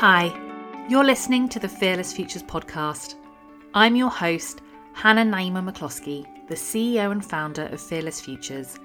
Hi, 0.00 0.30
you're 0.90 1.06
listening 1.06 1.48
to 1.48 1.58
the 1.58 1.70
Fearless 1.70 2.12
Futures 2.12 2.42
podcast. 2.42 3.14
I'm 3.72 3.96
your 3.96 4.10
host, 4.10 4.60
Hanna 4.92 5.24
Naima 5.24 5.66
McCloskey, 5.66 6.26
the 6.48 6.54
CEO 6.54 7.12
and 7.12 7.24
founder 7.24 7.62
of 7.68 7.80
Fearless 7.80 8.20
Futures. 8.20 8.78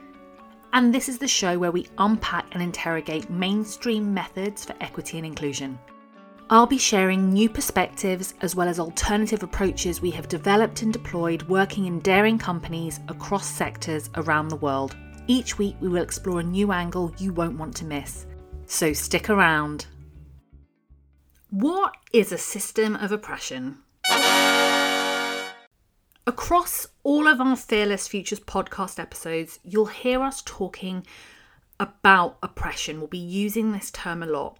And 0.71 0.95
this 0.95 1.09
is 1.09 1.17
the 1.17 1.27
show 1.27 1.59
where 1.59 1.73
we 1.73 1.89
unpack 1.97 2.45
and 2.53 2.63
interrogate 2.63 3.29
mainstream 3.29 4.13
methods 4.13 4.63
for 4.63 4.73
equity 4.79 5.17
and 5.17 5.27
inclusion. 5.27 5.77
I'll 6.49 6.65
be 6.65 6.77
sharing 6.77 7.33
new 7.33 7.49
perspectives 7.49 8.33
as 8.39 8.55
well 8.55 8.69
as 8.69 8.79
alternative 8.79 9.43
approaches 9.43 10.01
we 10.01 10.11
have 10.11 10.29
developed 10.29 10.81
and 10.81 10.93
deployed 10.93 11.43
working 11.43 11.87
in 11.87 11.99
daring 11.99 12.37
companies 12.37 13.01
across 13.09 13.45
sectors 13.45 14.09
around 14.15 14.47
the 14.47 14.55
world. 14.55 14.95
Each 15.27 15.57
week, 15.57 15.75
we 15.81 15.89
will 15.89 16.03
explore 16.03 16.39
a 16.39 16.43
new 16.43 16.71
angle 16.71 17.13
you 17.17 17.33
won't 17.33 17.59
want 17.59 17.75
to 17.75 17.85
miss. 17.85 18.27
So 18.65 18.93
stick 18.93 19.29
around. 19.29 19.87
What 21.51 21.97
is 22.13 22.31
a 22.31 22.37
system 22.37 22.95
of 22.95 23.11
oppression? 23.11 23.79
Across 26.25 26.87
all 27.03 27.27
of 27.27 27.41
our 27.41 27.57
Fearless 27.57 28.07
Futures 28.07 28.39
podcast 28.39 28.97
episodes, 28.97 29.59
you'll 29.61 29.87
hear 29.87 30.21
us 30.21 30.41
talking 30.45 31.05
about 31.77 32.37
oppression. 32.41 32.99
We'll 32.99 33.07
be 33.07 33.17
using 33.17 33.73
this 33.73 33.91
term 33.91 34.23
a 34.23 34.27
lot. 34.27 34.59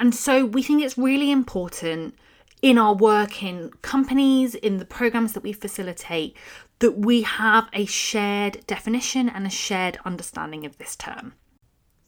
And 0.00 0.12
so 0.12 0.44
we 0.44 0.64
think 0.64 0.82
it's 0.82 0.98
really 0.98 1.30
important 1.30 2.16
in 2.60 2.76
our 2.76 2.96
work 2.96 3.44
in 3.44 3.70
companies, 3.82 4.56
in 4.56 4.78
the 4.78 4.84
programs 4.84 5.34
that 5.34 5.44
we 5.44 5.52
facilitate, 5.52 6.36
that 6.80 6.98
we 6.98 7.22
have 7.22 7.68
a 7.72 7.86
shared 7.86 8.66
definition 8.66 9.28
and 9.28 9.46
a 9.46 9.50
shared 9.50 9.96
understanding 10.04 10.66
of 10.66 10.78
this 10.78 10.96
term. 10.96 11.34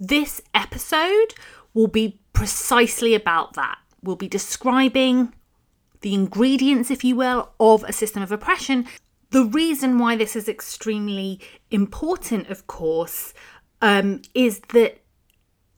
This 0.00 0.42
episode 0.52 1.34
will 1.72 1.86
be 1.86 2.18
precisely 2.32 3.14
about 3.14 3.52
that 3.52 3.78
will 4.04 4.16
be 4.16 4.28
describing 4.28 5.32
the 6.00 6.14
ingredients, 6.14 6.90
if 6.90 7.02
you 7.02 7.16
will, 7.16 7.50
of 7.58 7.82
a 7.84 7.92
system 7.92 8.22
of 8.22 8.30
oppression. 8.30 8.86
The 9.30 9.44
reason 9.44 9.98
why 9.98 10.16
this 10.16 10.36
is 10.36 10.48
extremely 10.48 11.40
important, 11.70 12.48
of 12.48 12.66
course, 12.66 13.32
um, 13.80 14.22
is 14.34 14.60
that 14.74 14.98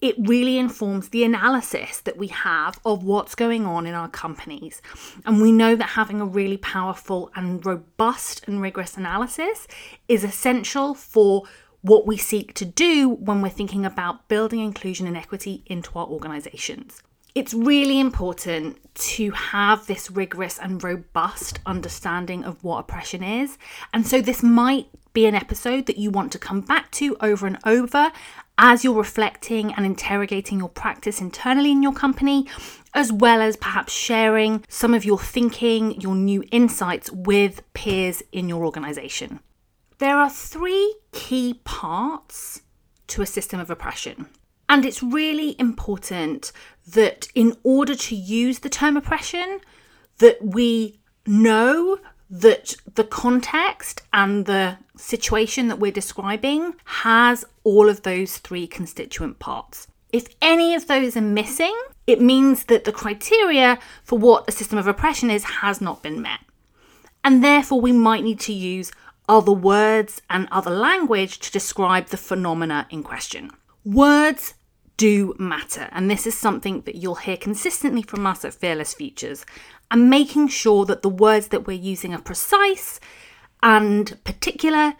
it 0.00 0.14
really 0.18 0.58
informs 0.58 1.08
the 1.08 1.24
analysis 1.24 2.00
that 2.00 2.18
we 2.18 2.26
have 2.26 2.78
of 2.84 3.02
what's 3.02 3.34
going 3.34 3.64
on 3.66 3.86
in 3.86 3.94
our 3.94 4.08
companies. 4.08 4.82
And 5.24 5.40
we 5.40 5.52
know 5.52 5.74
that 5.76 5.90
having 5.90 6.20
a 6.20 6.26
really 6.26 6.58
powerful 6.58 7.30
and 7.34 7.64
robust 7.64 8.44
and 8.46 8.60
rigorous 8.60 8.96
analysis 8.96 9.66
is 10.06 10.22
essential 10.22 10.94
for 10.94 11.44
what 11.80 12.06
we 12.06 12.16
seek 12.16 12.52
to 12.54 12.64
do 12.64 13.08
when 13.08 13.40
we're 13.40 13.48
thinking 13.48 13.86
about 13.86 14.28
building 14.28 14.60
inclusion 14.60 15.06
and 15.06 15.16
equity 15.16 15.62
into 15.66 15.98
our 15.98 16.06
organizations 16.06 17.02
it's 17.36 17.52
really 17.52 18.00
important 18.00 18.78
to 18.94 19.30
have 19.32 19.86
this 19.86 20.10
rigorous 20.10 20.58
and 20.58 20.82
robust 20.82 21.58
understanding 21.66 22.42
of 22.42 22.64
what 22.64 22.78
oppression 22.78 23.22
is. 23.22 23.58
And 23.92 24.06
so, 24.06 24.22
this 24.22 24.42
might 24.42 24.86
be 25.12 25.26
an 25.26 25.34
episode 25.34 25.84
that 25.84 25.98
you 25.98 26.10
want 26.10 26.32
to 26.32 26.38
come 26.38 26.62
back 26.62 26.90
to 26.92 27.14
over 27.20 27.46
and 27.46 27.58
over 27.66 28.10
as 28.56 28.84
you're 28.84 28.94
reflecting 28.94 29.74
and 29.74 29.84
interrogating 29.84 30.58
your 30.58 30.70
practice 30.70 31.20
internally 31.20 31.70
in 31.70 31.82
your 31.82 31.92
company, 31.92 32.46
as 32.94 33.12
well 33.12 33.42
as 33.42 33.54
perhaps 33.54 33.92
sharing 33.92 34.64
some 34.66 34.94
of 34.94 35.04
your 35.04 35.18
thinking, 35.18 36.00
your 36.00 36.14
new 36.14 36.42
insights 36.50 37.12
with 37.12 37.60
peers 37.74 38.22
in 38.32 38.48
your 38.48 38.64
organization. 38.64 39.40
There 39.98 40.16
are 40.16 40.30
three 40.30 40.96
key 41.12 41.60
parts 41.64 42.62
to 43.08 43.20
a 43.20 43.26
system 43.26 43.60
of 43.60 43.70
oppression. 43.70 44.30
And 44.68 44.84
it's 44.84 45.02
really 45.02 45.56
important 45.58 46.52
that 46.88 47.28
in 47.34 47.56
order 47.62 47.94
to 47.94 48.14
use 48.14 48.60
the 48.60 48.68
term 48.68 48.96
oppression, 48.96 49.60
that 50.18 50.44
we 50.44 50.98
know 51.26 51.98
that 52.28 52.76
the 52.94 53.04
context 53.04 54.02
and 54.12 54.46
the 54.46 54.78
situation 54.96 55.68
that 55.68 55.78
we're 55.78 55.92
describing 55.92 56.74
has 56.84 57.44
all 57.62 57.88
of 57.88 58.02
those 58.02 58.38
three 58.38 58.66
constituent 58.66 59.38
parts. 59.38 59.86
If 60.12 60.28
any 60.40 60.74
of 60.74 60.86
those 60.86 61.16
are 61.16 61.20
missing, 61.20 61.76
it 62.06 62.20
means 62.20 62.64
that 62.64 62.84
the 62.84 62.92
criteria 62.92 63.78
for 64.02 64.18
what 64.18 64.48
a 64.48 64.52
system 64.52 64.78
of 64.78 64.86
oppression 64.86 65.30
is 65.30 65.44
has 65.44 65.80
not 65.80 66.02
been 66.02 66.22
met. 66.22 66.40
And 67.22 67.42
therefore, 67.42 67.80
we 67.80 67.92
might 67.92 68.24
need 68.24 68.40
to 68.40 68.52
use 68.52 68.92
other 69.28 69.52
words 69.52 70.22
and 70.30 70.48
other 70.50 70.70
language 70.70 71.40
to 71.40 71.50
describe 71.50 72.06
the 72.06 72.16
phenomena 72.16 72.86
in 72.90 73.02
question. 73.02 73.50
Words 73.86 74.54
do 74.96 75.36
matter, 75.38 75.88
and 75.92 76.10
this 76.10 76.26
is 76.26 76.36
something 76.36 76.80
that 76.86 76.96
you'll 76.96 77.14
hear 77.14 77.36
consistently 77.36 78.02
from 78.02 78.26
us 78.26 78.44
at 78.44 78.52
Fearless 78.52 78.94
Futures. 78.94 79.46
And 79.92 80.10
making 80.10 80.48
sure 80.48 80.84
that 80.86 81.02
the 81.02 81.08
words 81.08 81.48
that 81.48 81.68
we're 81.68 81.78
using 81.78 82.12
are 82.12 82.20
precise 82.20 82.98
and 83.62 84.18
particular 84.24 84.94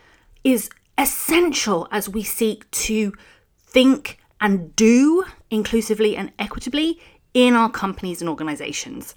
is 0.44 0.70
essential 0.96 1.88
as 1.90 2.08
we 2.08 2.22
seek 2.22 2.70
to 2.70 3.12
think 3.60 4.18
and 4.40 4.76
do 4.76 5.24
inclusively 5.50 6.16
and 6.16 6.30
equitably 6.38 7.00
in 7.34 7.54
our 7.54 7.68
companies 7.68 8.20
and 8.20 8.30
organizations. 8.30 9.16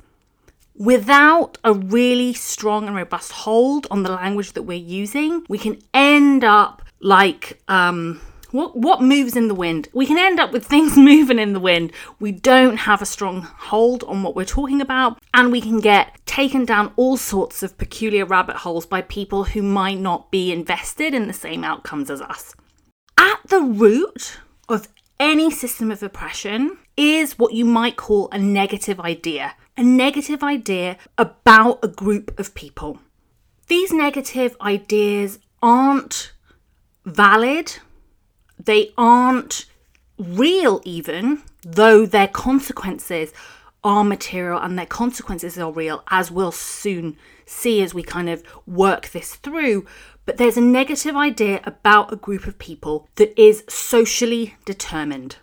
Without 0.74 1.60
a 1.64 1.74
really 1.74 2.34
strong 2.34 2.88
and 2.88 2.96
robust 2.96 3.32
hold 3.32 3.86
on 3.92 4.02
the 4.02 4.12
language 4.12 4.54
that 4.54 4.64
we're 4.64 4.80
using, 4.80 5.46
we 5.48 5.60
can 5.60 5.80
end 5.94 6.44
up 6.44 6.82
like 7.02 7.62
um, 7.68 8.20
what 8.52 8.76
what 8.76 9.02
moves 9.02 9.36
in 9.36 9.48
the 9.48 9.56
wind? 9.56 9.88
We 9.94 10.06
can 10.06 10.18
end 10.18 10.40
up 10.40 10.52
with 10.52 10.66
things 10.66 10.98
moving 11.12 11.40
in 11.40 11.54
the 11.54 11.60
wind. 11.60 11.92
We 12.20 12.32
don't 12.32 12.78
have 12.78 13.02
a 13.02 13.06
strong 13.06 13.42
hold 13.42 14.04
on 14.06 14.24
what 14.24 14.36
we're 14.36 14.46
talking 14.46 14.82
about, 14.82 15.20
and 15.34 15.52
we 15.52 15.62
can 15.62 15.80
get 15.80 16.18
taken 16.26 16.66
down 16.66 16.94
all 16.96 17.18
sorts 17.18 17.64
of 17.64 17.78
peculiar 17.78 18.26
rabbit 18.26 18.58
holes 18.58 18.86
by 18.86 19.02
people 19.02 19.46
who 19.46 19.62
might 19.62 20.00
not 20.00 20.32
be 20.32 20.52
invested 20.52 21.14
in 21.14 21.28
the 21.28 21.34
same 21.34 21.64
outcomes 21.64 22.10
as 22.10 22.22
us. 22.22 22.56
At 23.18 23.40
the 23.48 23.62
root 23.62 24.40
of 24.68 24.88
any 25.20 25.52
system 25.52 25.92
of 25.92 26.02
oppression 26.02 26.78
is 26.96 27.38
what 27.38 27.54
you 27.54 27.66
might 27.66 27.98
call 27.98 28.30
a 28.32 28.38
negative 28.38 29.00
idea, 29.00 29.56
a 29.78 29.84
negative 29.84 30.44
idea 30.44 30.98
about 31.18 31.80
a 31.84 31.88
group 31.88 32.40
of 32.40 32.54
people. 32.54 33.00
These 33.68 33.92
negative 33.92 34.56
ideas 34.62 35.40
aren't 35.62 36.34
valid 37.06 37.78
they 38.60 38.92
aren't 38.98 39.66
real, 40.18 40.82
even 40.84 41.42
though 41.64 42.06
their 42.06 42.28
consequences 42.28 43.32
are 43.84 44.04
material 44.04 44.60
and 44.60 44.78
their 44.78 44.86
consequences 44.86 45.58
are 45.58 45.72
real, 45.72 46.04
as 46.10 46.30
we'll 46.30 46.52
soon 46.52 47.18
see 47.46 47.82
as 47.82 47.94
we 47.94 48.04
kind 48.04 48.30
of 48.30 48.44
work 48.68 49.10
this 49.10 49.36
through. 49.36 49.86
But 50.26 50.38
there's 50.38 50.58
a 50.58 50.62
negative 50.62 51.16
idea 51.16 51.62
about 51.64 52.14
a 52.14 52.18
group 52.18 52.46
of 52.46 52.60
people 52.60 53.08
that 53.16 53.40
is 53.40 53.64
socially 53.68 54.56
determined. 54.66 55.38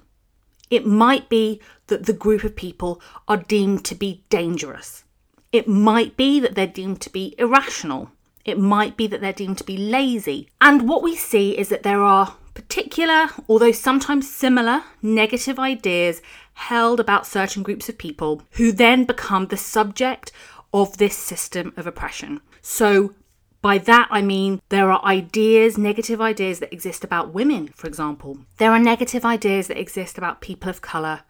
It 0.70 0.86
might 0.86 1.28
be 1.28 1.60
that 1.86 2.06
the 2.06 2.12
group 2.12 2.44
of 2.44 2.56
people 2.56 3.00
are 3.26 3.36
deemed 3.36 3.84
to 3.86 3.94
be 3.94 4.24
dangerous. 4.28 5.04
It 5.52 5.66
might 5.66 6.16
be 6.16 6.40
that 6.40 6.54
they're 6.54 6.66
deemed 6.66 7.00
to 7.02 7.10
be 7.10 7.34
irrational. 7.38 8.10
It 8.44 8.58
might 8.58 8.96
be 8.96 9.06
that 9.06 9.20
they're 9.20 9.32
deemed 9.32 9.58
to 9.58 9.64
be 9.64 9.76
lazy. 9.76 10.48
And 10.60 10.88
what 10.88 11.02
we 11.02 11.16
see 11.16 11.56
is 11.56 11.68
that 11.70 11.82
there 11.82 12.02
are 12.02 12.36
particular, 12.56 13.28
although 13.48 13.70
sometimes 13.70 14.28
similar, 14.28 14.82
negative 15.02 15.58
ideas 15.58 16.22
held 16.54 16.98
about 16.98 17.26
certain 17.26 17.62
groups 17.62 17.88
of 17.88 17.98
people 17.98 18.42
who 18.52 18.72
then 18.72 19.04
become 19.04 19.46
the 19.46 19.56
subject 19.56 20.32
of 20.72 20.96
this 20.96 21.16
system 21.16 21.72
of 21.76 21.86
oppression. 21.86 22.40
So, 22.62 23.14
by 23.62 23.78
that 23.78 24.08
I 24.10 24.22
mean 24.22 24.60
there 24.70 24.90
are 24.90 25.04
ideas, 25.04 25.76
negative 25.76 26.20
ideas 26.20 26.60
that 26.60 26.72
exist 26.72 27.04
about 27.04 27.34
women, 27.34 27.68
for 27.68 27.86
example. 27.86 28.38
There 28.56 28.72
are 28.72 28.78
negative 28.78 29.24
ideas 29.24 29.68
that 29.68 29.78
exist 29.78 30.16
about 30.18 30.40
people 30.40 30.70
of 30.70 30.80
colour, 30.80 31.22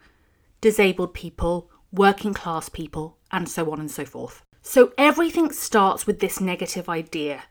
disabled 0.61 1.13
people, 1.13 1.69
working 1.91 2.33
class 2.33 2.69
people, 2.69 3.17
and 3.31 3.49
so 3.49 3.71
on 3.71 3.79
and 3.79 3.91
so 3.91 4.05
forth. 4.05 4.43
So 4.61 4.93
everything 4.97 5.51
starts 5.51 6.07
with 6.07 6.19
this 6.19 6.39
negative 6.39 6.87
idea 6.89 7.43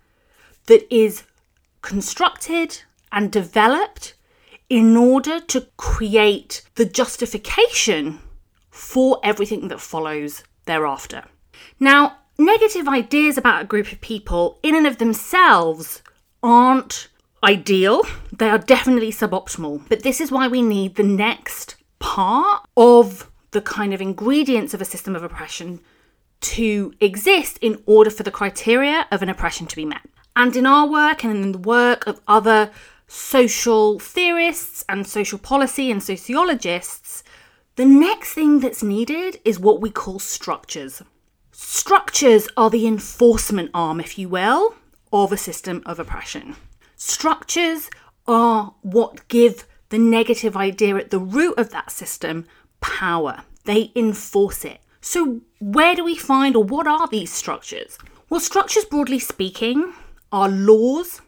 that 0.67 0.93
is 0.95 1.25
constructed 1.83 2.83
and 3.17 3.33
developed 3.33 4.15
in 4.69 4.97
order 4.97 5.41
to 5.41 5.67
create 5.77 6.63
the 6.75 6.85
justification 6.85 8.21
for 8.71 9.19
everything 9.25 9.69
that 9.69 9.81
follows 9.81 10.45
thereafter. 10.67 11.25
Now, 11.81 12.19
negative 12.39 12.87
ideas 12.87 13.39
about 13.39 13.63
a 13.63 13.67
group 13.67 13.91
of 13.91 14.01
people, 14.03 14.61
in 14.63 14.75
and 14.75 14.87
of 14.87 14.99
themselves, 14.99 16.03
aren't 16.43 17.09
ideal. 17.43 18.03
They 18.37 18.51
are 18.51 18.59
definitely 18.59 19.13
suboptimal. 19.13 19.89
But 19.89 20.03
this 20.03 20.21
is 20.21 20.31
why 20.31 20.47
we 20.47 20.61
need 20.61 20.97
the 20.97 21.03
next 21.03 21.77
part 21.99 22.67
of 22.77 23.31
the 23.53 23.63
kind 23.63 23.95
of 23.95 24.03
ingredients 24.03 24.75
of 24.75 24.83
a 24.83 24.85
system 24.85 25.17
of 25.17 25.23
oppression 25.23 25.81
to 26.41 26.93
exist 27.01 27.57
in 27.63 27.83
order 27.87 28.11
for 28.11 28.25
the 28.25 28.31
criteria 28.31 29.07
of 29.11 29.23
an 29.23 29.31
oppression 29.31 29.67
to 29.69 29.77
be 29.77 29.87
met. 29.87 30.03
And 30.35 30.55
in 30.55 30.67
our 30.67 30.87
work 30.87 31.25
and 31.25 31.43
in 31.43 31.53
the 31.53 31.59
work 31.59 32.07
of 32.07 32.21
other 32.29 32.71
social 33.07 33.99
theorists 33.99 34.85
and 34.89 35.07
social 35.07 35.39
policy 35.39 35.91
and 35.91 36.03
sociologists, 36.03 37.23
The 37.77 37.85
next 37.85 38.33
thing 38.33 38.61
that's 38.61 38.83
needed 38.83 39.39
is 39.45 39.61
what 39.61 39.83
we 39.83 39.91
call 39.91 40.19
structures. 40.19 41.03
Structures 41.53 42.49
are 42.57 42.71
the 42.71 42.87
enforcement 42.87 43.71
arm, 43.75 44.01
if 44.01 44.19
you 44.19 44.31
will, 44.31 44.75
of 45.13 45.31
a 45.31 45.37
system 45.37 45.83
of 45.85 45.99
oppression. 45.99 46.57
Structures 46.97 47.91
are 48.27 48.75
what 48.81 49.29
give 49.29 49.67
the 49.91 49.99
negative 49.99 50.57
idea 50.57 50.97
at 50.97 51.11
the 51.11 51.19
root 51.19 51.59
of 51.59 51.69
that 51.71 51.91
system 51.91 52.47
power. 52.81 53.43
They 53.65 53.93
enforce 53.95 54.65
it. 54.65 54.81
So, 55.03 55.43
where 55.61 55.95
do 55.95 56.03
we 56.03 56.17
find 56.17 56.57
or 56.57 56.65
what 56.65 56.87
are 56.87 57.07
these 57.09 57.33
structures? 57.33 57.99
Well, 58.31 58.41
structures, 58.41 58.87
broadly 58.87 59.19
speaking, 59.19 59.93
are 60.33 60.49
laws, 60.49 61.21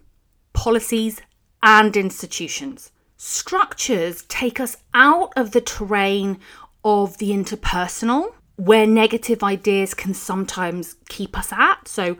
policies, 0.53 1.21
and 1.63 1.97
institutions. 1.97 2.91
Structures 3.17 4.23
take 4.29 4.61
us 4.61 4.77
out 4.95 5.33
of 5.37 5.51
the 5.51 5.61
terrain 5.61 6.39
of 6.85 7.19
the 7.19 7.31
interpersonal, 7.31 8.33
where 8.57 8.87
negative 8.87 9.43
ideas 9.43 9.95
can 9.95 10.15
sometimes 10.15 10.97
keep 11.09 11.37
us 11.39 11.53
at. 11.53 11.89
So, 11.89 12.17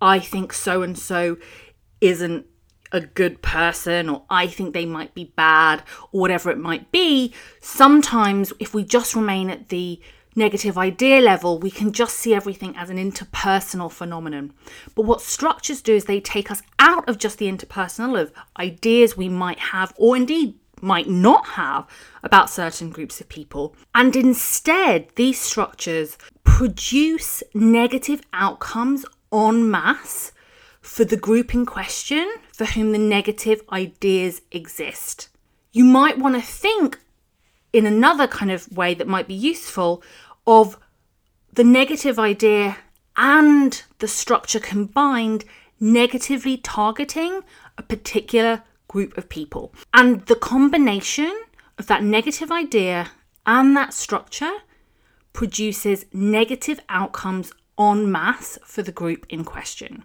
I 0.00 0.18
think 0.18 0.52
so 0.52 0.82
and 0.82 0.98
so 0.98 1.38
isn't 2.00 2.46
a 2.92 3.00
good 3.00 3.42
person, 3.42 4.08
or 4.08 4.24
I 4.30 4.46
think 4.46 4.72
they 4.72 4.86
might 4.86 5.14
be 5.14 5.32
bad, 5.36 5.82
or 6.12 6.20
whatever 6.20 6.50
it 6.50 6.58
might 6.58 6.92
be. 6.92 7.34
Sometimes, 7.60 8.52
if 8.60 8.72
we 8.72 8.84
just 8.84 9.16
remain 9.16 9.50
at 9.50 9.68
the 9.68 10.00
negative 10.36 10.76
idea 10.76 11.20
level, 11.20 11.58
we 11.58 11.70
can 11.70 11.92
just 11.92 12.16
see 12.16 12.34
everything 12.34 12.76
as 12.76 12.90
an 12.90 12.96
interpersonal 12.96 13.90
phenomenon. 13.90 14.52
But 14.94 15.04
what 15.04 15.20
structures 15.20 15.82
do 15.82 15.94
is 15.94 16.04
they 16.04 16.20
take 16.20 16.50
us 16.50 16.62
out 16.78 17.08
of 17.08 17.18
just 17.18 17.38
the 17.38 17.50
interpersonal 17.50 18.20
of 18.20 18.32
ideas 18.58 19.16
we 19.16 19.28
might 19.28 19.58
have, 19.58 19.92
or 19.96 20.16
indeed 20.16 20.54
might 20.80 21.08
not 21.08 21.46
have, 21.50 21.88
about 22.22 22.50
certain 22.50 22.90
groups 22.90 23.20
of 23.20 23.28
people. 23.28 23.74
And 23.94 24.14
instead, 24.14 25.08
these 25.16 25.40
structures 25.40 26.18
produce 26.44 27.42
negative 27.54 28.20
outcomes 28.32 29.04
en 29.32 29.70
masse 29.70 30.32
for 30.80 31.04
the 31.04 31.16
group 31.16 31.54
in 31.54 31.64
question 31.64 32.30
for 32.52 32.66
whom 32.66 32.92
the 32.92 32.98
negative 32.98 33.62
ideas 33.72 34.42
exist. 34.52 35.28
You 35.72 35.84
might 35.84 36.18
want 36.18 36.36
to 36.36 36.42
think 36.42 37.00
in 37.74 37.86
another 37.86 38.28
kind 38.28 38.52
of 38.52 38.70
way 38.74 38.94
that 38.94 39.08
might 39.08 39.26
be 39.26 39.34
useful 39.34 40.00
of 40.46 40.78
the 41.52 41.64
negative 41.64 42.18
idea 42.18 42.76
and 43.16 43.82
the 43.98 44.08
structure 44.08 44.60
combined 44.60 45.44
negatively 45.80 46.56
targeting 46.56 47.40
a 47.76 47.82
particular 47.82 48.62
group 48.86 49.18
of 49.18 49.28
people. 49.28 49.74
And 49.92 50.24
the 50.26 50.36
combination 50.36 51.42
of 51.76 51.88
that 51.88 52.04
negative 52.04 52.52
idea 52.52 53.10
and 53.44 53.76
that 53.76 53.92
structure 53.92 54.58
produces 55.32 56.06
negative 56.12 56.78
outcomes 56.88 57.52
en 57.78 58.10
masse 58.10 58.56
for 58.64 58.82
the 58.82 58.92
group 58.92 59.26
in 59.28 59.42
question. 59.44 60.04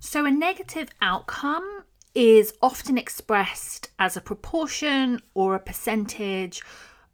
So, 0.00 0.24
a 0.24 0.32
negative 0.32 0.88
outcome 1.00 1.84
is 2.14 2.52
often 2.60 2.98
expressed 2.98 3.90
as 3.98 4.16
a 4.16 4.20
proportion 4.20 5.20
or 5.34 5.54
a 5.54 5.60
percentage, 5.60 6.62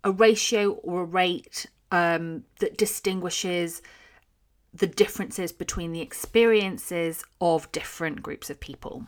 a 0.04 0.12
ratio 0.12 0.72
or 0.72 1.02
a 1.02 1.06
rate 1.06 1.66
um, 1.90 2.44
that 2.60 2.76
distinguishes 2.76 3.82
the 4.72 4.86
differences 4.86 5.52
between 5.52 5.92
the 5.92 6.00
experiences 6.00 7.24
of 7.40 7.70
different 7.72 8.22
groups 8.22 8.50
of 8.50 8.60
people. 8.60 9.06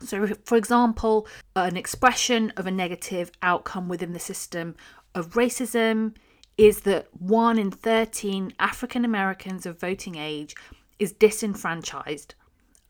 So, 0.00 0.26
for 0.44 0.56
example, 0.56 1.26
an 1.56 1.76
expression 1.76 2.52
of 2.56 2.66
a 2.66 2.70
negative 2.70 3.30
outcome 3.42 3.88
within 3.88 4.12
the 4.12 4.18
system 4.18 4.74
of 5.14 5.30
racism 5.30 6.14
is 6.58 6.80
that 6.80 7.06
one 7.12 7.58
in 7.58 7.70
13 7.70 8.52
African 8.58 9.04
Americans 9.04 9.66
of 9.66 9.80
voting 9.80 10.16
age 10.16 10.54
is 10.98 11.12
disenfranchised, 11.12 12.34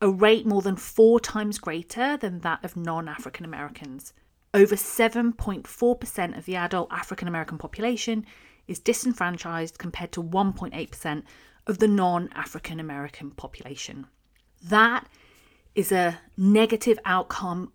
a 0.00 0.10
rate 0.10 0.46
more 0.46 0.62
than 0.62 0.76
four 0.76 1.20
times 1.20 1.58
greater 1.58 2.16
than 2.16 2.40
that 2.40 2.64
of 2.64 2.76
non 2.76 3.08
African 3.08 3.44
Americans. 3.44 4.12
Over 4.54 4.76
7.4% 4.76 6.38
of 6.38 6.44
the 6.44 6.54
adult 6.54 6.88
African 6.92 7.26
American 7.26 7.58
population 7.58 8.24
is 8.68 8.78
disenfranchised 8.78 9.78
compared 9.78 10.12
to 10.12 10.22
1.8% 10.22 11.22
of 11.66 11.78
the 11.78 11.88
non 11.88 12.30
African 12.36 12.78
American 12.78 13.32
population. 13.32 14.06
That 14.62 15.08
is 15.74 15.90
a 15.90 16.20
negative 16.36 17.00
outcome 17.04 17.72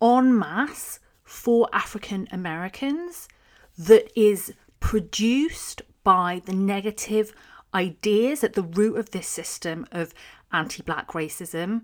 en 0.00 0.38
masse 0.38 0.98
for 1.22 1.68
African 1.74 2.26
Americans 2.32 3.28
that 3.76 4.10
is 4.18 4.54
produced 4.80 5.82
by 6.04 6.40
the 6.46 6.54
negative 6.54 7.34
ideas 7.74 8.42
at 8.42 8.54
the 8.54 8.62
root 8.62 8.96
of 8.96 9.10
this 9.10 9.28
system 9.28 9.86
of 9.92 10.14
anti 10.52 10.82
black 10.82 11.08
racism 11.08 11.82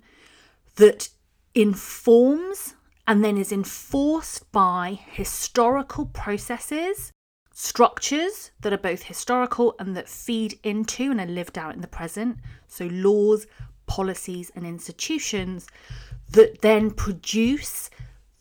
that 0.77 1.11
informs 1.55 2.75
and 3.11 3.25
then 3.25 3.37
is 3.37 3.51
enforced 3.51 4.53
by 4.53 5.01
historical 5.11 6.07
processes 6.07 7.11
structures 7.53 8.53
that 8.61 8.73
are 8.73 8.79
both 8.79 9.03
historical 9.03 9.75
and 9.81 9.97
that 9.97 10.09
feed 10.09 10.61
into 10.63 11.11
and 11.11 11.21
are 11.21 11.27
lived 11.27 11.59
out 11.59 11.75
in 11.75 11.81
the 11.81 11.89
present. 11.89 12.39
So, 12.69 12.87
laws, 12.87 13.49
policies, 13.87 14.53
and 14.55 14.65
institutions 14.65 15.67
that 16.31 16.61
then 16.63 16.93
produce 16.93 17.91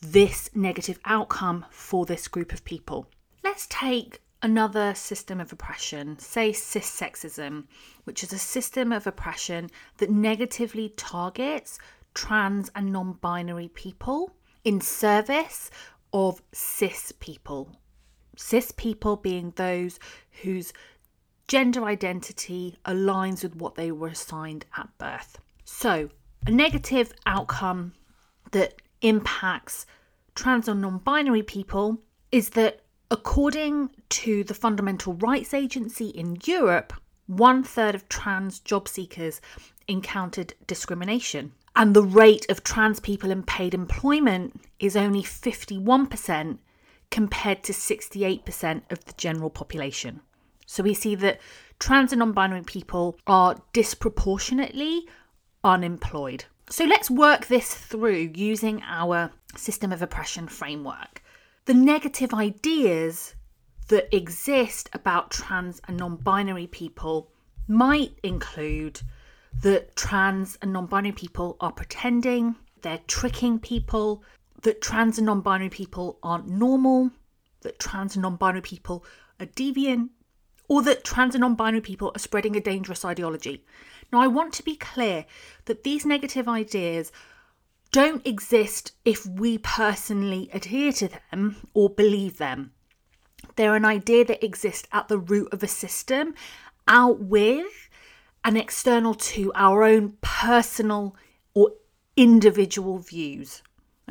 this 0.01 0.51
negative 0.53 0.99
outcome 1.03 1.65
for 1.71 2.05
this 2.05 2.27
group 2.27 2.53
of 2.53 2.63
people. 2.63 3.07
Let's 3.43 3.65
take 3.71 4.21
another 4.43 4.93
system 4.93 5.41
of 5.41 5.51
oppression, 5.51 6.19
say 6.19 6.53
cis 6.53 6.85
sexism, 6.87 7.63
which 8.03 8.23
is 8.23 8.33
a 8.33 8.37
system 8.37 8.91
of 8.91 9.07
oppression 9.07 9.71
that 9.97 10.11
negatively 10.11 10.89
targets 10.89 11.79
trans 12.13 12.69
and 12.75 12.93
non 12.93 13.13
binary 13.13 13.69
people 13.69 14.35
in 14.63 14.81
service 14.81 15.69
of 16.11 16.41
cis 16.51 17.11
people 17.19 17.79
cis 18.39 18.71
people 18.71 19.17
being 19.17 19.51
those 19.55 19.99
whose 20.43 20.71
gender 21.47 21.83
identity 21.83 22.77
aligns 22.85 23.43
with 23.43 23.55
what 23.55 23.75
they 23.75 23.91
were 23.91 24.07
assigned 24.07 24.65
at 24.77 24.89
birth. 24.97 25.39
So, 25.65 26.09
a 26.47 26.51
negative 26.51 27.11
outcome 27.25 27.93
that 28.51 28.75
impacts 29.01 29.85
trans 30.35 30.69
or 30.69 30.75
non 30.75 30.99
binary 30.99 31.43
people 31.43 31.99
is 32.31 32.51
that, 32.51 32.81
according 33.11 33.89
to 34.09 34.43
the 34.43 34.53
Fundamental 34.53 35.13
Rights 35.13 35.53
Agency 35.53 36.09
in 36.09 36.37
Europe, 36.45 36.93
one 37.27 37.63
third 37.63 37.93
of 37.93 38.07
trans 38.07 38.59
job 38.59 38.87
seekers 38.87 39.41
encountered 39.87 40.53
discrimination. 40.65 41.51
And 41.75 41.95
the 41.95 42.03
rate 42.03 42.45
of 42.49 42.63
trans 42.63 42.99
people 42.99 43.31
in 43.31 43.43
paid 43.43 43.73
employment 43.73 44.61
is 44.79 44.95
only 44.95 45.23
51%, 45.23 46.57
compared 47.11 47.63
to 47.63 47.73
68% 47.73 48.81
of 48.91 49.05
the 49.05 49.13
general 49.13 49.49
population. 49.49 50.21
So 50.65 50.83
we 50.83 50.93
see 50.93 51.15
that 51.15 51.39
trans 51.79 52.11
and 52.11 52.19
non 52.19 52.33
binary 52.33 52.63
people 52.63 53.17
are 53.25 53.55
disproportionately 53.73 55.07
unemployed. 55.63 56.45
So 56.69 56.85
let's 56.85 57.09
work 57.09 57.47
this 57.47 57.73
through 57.73 58.31
using 58.35 58.83
our 58.83 59.31
system 59.55 59.91
of 59.91 60.01
oppression 60.01 60.47
framework. 60.47 61.23
The 61.65 61.73
negative 61.73 62.33
ideas 62.33 63.35
that 63.87 64.15
exist 64.15 64.89
about 64.93 65.31
trans 65.31 65.81
and 65.87 65.97
non 65.97 66.17
binary 66.17 66.67
people 66.67 67.31
might 67.67 68.13
include 68.23 69.01
that 69.61 69.95
trans 69.95 70.57
and 70.61 70.73
non 70.73 70.85
binary 70.85 71.13
people 71.13 71.57
are 71.59 71.71
pretending, 71.71 72.55
they're 72.81 73.01
tricking 73.07 73.59
people, 73.59 74.23
that 74.61 74.81
trans 74.81 75.17
and 75.17 75.25
non 75.25 75.41
binary 75.41 75.69
people 75.69 76.19
aren't 76.23 76.47
normal, 76.47 77.11
that 77.61 77.79
trans 77.79 78.15
and 78.15 78.23
non 78.23 78.35
binary 78.35 78.61
people 78.61 79.03
are 79.39 79.45
deviant, 79.45 80.09
or 80.67 80.81
that 80.83 81.03
trans 81.03 81.35
and 81.35 81.41
non 81.41 81.55
binary 81.55 81.81
people 81.81 82.11
are 82.15 82.19
spreading 82.19 82.55
a 82.55 82.61
dangerous 82.61 83.03
ideology. 83.03 83.63
Now, 84.11 84.21
I 84.21 84.27
want 84.27 84.53
to 84.53 84.63
be 84.63 84.75
clear 84.75 85.25
that 85.65 85.83
these 85.83 86.05
negative 86.05 86.47
ideas 86.47 87.11
don't 87.91 88.25
exist 88.25 88.93
if 89.03 89.25
we 89.25 89.57
personally 89.57 90.49
adhere 90.53 90.91
to 90.93 91.09
them 91.09 91.57
or 91.73 91.89
believe 91.89 92.37
them. 92.37 92.71
They're 93.55 93.75
an 93.75 93.85
idea 93.85 94.25
that 94.25 94.43
exists 94.43 94.87
at 94.91 95.07
the 95.07 95.17
root 95.17 95.49
of 95.51 95.63
a 95.63 95.67
system, 95.67 96.35
out 96.87 97.19
with 97.19 97.88
and 98.43 98.57
external 98.57 99.13
to 99.13 99.51
our 99.55 99.83
own 99.83 100.17
personal 100.21 101.15
or 101.53 101.73
individual 102.15 102.99
views 102.99 103.61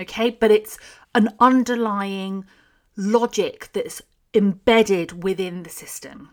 okay? 0.00 0.30
But 0.30 0.50
it's 0.50 0.78
an 1.14 1.30
underlying 1.40 2.44
logic 2.96 3.70
that's 3.72 4.02
embedded 4.34 5.22
within 5.22 5.62
the 5.62 5.70
system. 5.70 6.30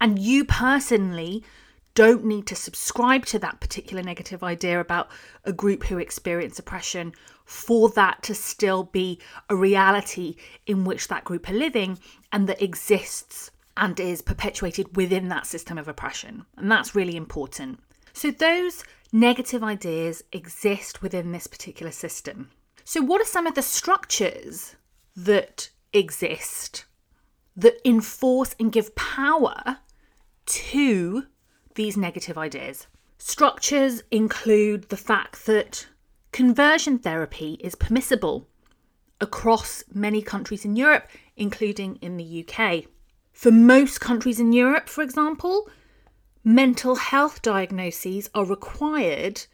And 0.00 0.18
you 0.18 0.44
personally 0.44 1.44
don't 1.94 2.24
need 2.24 2.46
to 2.46 2.56
subscribe 2.56 3.26
to 3.26 3.38
that 3.38 3.60
particular 3.60 4.02
negative 4.02 4.42
idea 4.42 4.80
about 4.80 5.10
a 5.44 5.52
group 5.52 5.84
who 5.84 5.98
experience 5.98 6.58
oppression 6.58 7.12
for 7.44 7.90
that 7.90 8.22
to 8.22 8.34
still 8.34 8.84
be 8.84 9.20
a 9.50 9.56
reality 9.56 10.36
in 10.66 10.84
which 10.84 11.08
that 11.08 11.24
group 11.24 11.48
are 11.50 11.54
living 11.54 11.98
and 12.32 12.48
that 12.48 12.62
exists 12.62 13.50
and 13.76 13.98
is 13.98 14.22
perpetuated 14.22 14.96
within 14.96 15.28
that 15.28 15.46
system 15.46 15.78
of 15.78 15.88
oppression. 15.88 16.44
And 16.56 16.70
that's 16.70 16.94
really 16.94 17.16
important. 17.16 17.80
So, 18.12 18.30
those 18.30 18.84
negative 19.12 19.62
ideas 19.62 20.22
exist 20.32 21.02
within 21.02 21.32
this 21.32 21.46
particular 21.46 21.92
system. 21.92 22.50
So, 22.84 23.00
what 23.00 23.20
are 23.20 23.26
some 23.26 23.46
of 23.46 23.54
the 23.54 23.62
structures 23.62 24.76
that 25.16 25.70
exist 25.92 26.84
that 27.54 27.86
enforce 27.86 28.54
and 28.58 28.72
give 28.72 28.94
power 28.94 29.78
to 30.46 31.24
these 31.74 31.96
negative 31.96 32.36
ideas? 32.36 32.86
Structures 33.18 34.02
include 34.10 34.88
the 34.88 34.96
fact 34.96 35.46
that 35.46 35.86
conversion 36.32 36.98
therapy 36.98 37.58
is 37.60 37.74
permissible 37.74 38.48
across 39.20 39.84
many 39.94 40.20
countries 40.20 40.64
in 40.64 40.74
Europe, 40.74 41.08
including 41.36 41.96
in 41.96 42.16
the 42.16 42.44
UK. 42.44 42.86
For 43.32 43.50
most 43.50 44.00
countries 44.00 44.38
in 44.38 44.52
Europe, 44.52 44.88
for 44.88 45.02
example, 45.02 45.68
mental 46.44 46.96
health 46.96 47.42
diagnoses 47.42 48.30
are 48.34 48.44
required 48.44 49.46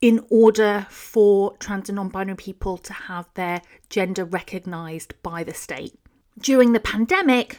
in 0.00 0.24
order 0.30 0.86
for 0.88 1.56
trans 1.58 1.88
and 1.88 1.96
non 1.96 2.08
binary 2.08 2.36
people 2.36 2.78
to 2.78 2.92
have 2.92 3.28
their 3.34 3.62
gender 3.90 4.24
recognised 4.24 5.14
by 5.22 5.44
the 5.44 5.54
state. 5.54 5.98
During 6.38 6.72
the 6.72 6.80
pandemic, 6.80 7.58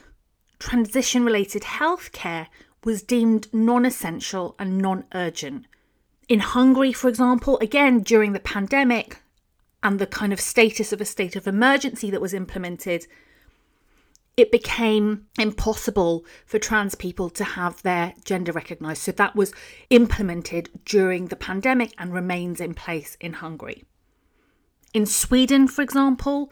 transition 0.58 1.24
related 1.24 1.64
healthcare 1.64 2.48
was 2.84 3.04
deemed 3.04 3.48
non 3.54 3.86
essential 3.86 4.56
and 4.58 4.78
non 4.80 5.06
urgent. 5.14 5.66
In 6.28 6.40
Hungary, 6.40 6.94
for 6.94 7.10
example, 7.10 7.60
again 7.60 8.00
during 8.00 8.34
the 8.34 8.40
pandemic 8.40 9.22
and 9.84 10.00
the 10.00 10.08
kind 10.08 10.32
of 10.32 10.40
status 10.40 10.94
of 10.94 11.02
a 11.02 11.06
state 11.06 11.36
of 11.36 11.48
emergency 11.48 12.10
that 12.10 12.22
was 12.22 12.34
implemented, 12.34 13.06
it 14.38 14.52
became 14.52 15.28
impossible 15.38 16.26
for 16.46 16.58
trans 16.58 16.96
people 16.96 17.30
to 17.30 17.44
have 17.44 17.82
their 17.82 18.14
gender 18.24 18.52
recognised. 18.52 19.02
So 19.02 19.12
that 19.12 19.36
was 19.36 19.54
implemented 19.90 20.70
during 20.86 21.28
the 21.28 21.36
pandemic 21.36 21.94
and 21.98 22.14
remains 22.14 22.62
in 22.62 22.74
place 22.74 23.18
in 23.20 23.34
Hungary. 23.34 23.84
In 24.94 25.06
Sweden, 25.06 25.68
for 25.68 25.82
example, 25.82 26.52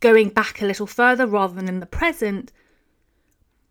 going 0.00 0.30
back 0.30 0.60
a 0.60 0.66
little 0.66 0.86
further 0.86 1.26
rather 1.26 1.54
than 1.54 1.68
in 1.68 1.80
the 1.80 1.86
present, 1.86 2.52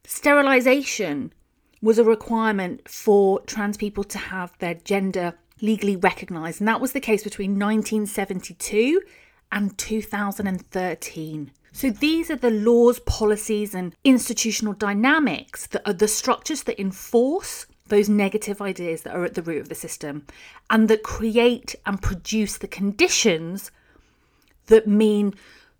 sterilisation 0.06 1.34
was 1.82 2.00
a 2.00 2.04
requirement 2.04 2.88
for 2.88 3.42
trans 3.42 3.78
people 3.78 4.04
to 4.04 4.18
have 4.18 4.58
their 4.60 4.74
gender 4.74 5.34
legally 5.62 5.96
recognised, 5.96 6.62
and 6.62 6.68
that 6.68 6.82
was 6.82 6.92
the 6.92 7.00
case 7.00 7.24
between 7.24 7.52
1972 7.52 9.02
and 9.52 9.78
2013. 9.78 11.52
So 11.78 11.92
these 11.92 12.32
are 12.32 12.36
the 12.36 12.50
laws, 12.50 12.98
policies, 12.98 13.76
and 13.76 13.96
institutional 14.04 14.74
dynamics 14.74 15.68
that 15.68 15.88
are 15.88 15.94
the 15.94 16.08
structures 16.08 16.64
that 16.64 16.82
enforce 16.82 17.68
those 17.86 18.10
negative 18.10 18.60
ideas 18.64 19.04
that 19.04 19.16
are 19.16 19.24
at 19.24 19.36
the 19.36 19.44
root 19.44 19.62
of 19.62 19.70
the 19.70 19.76
system 19.76 20.26
and 20.72 20.88
that 20.88 21.04
create 21.04 21.76
and 21.86 22.02
produce 22.02 22.58
the 22.58 22.68
conditions 22.68 23.70
that 24.66 24.88
mean 24.88 25.36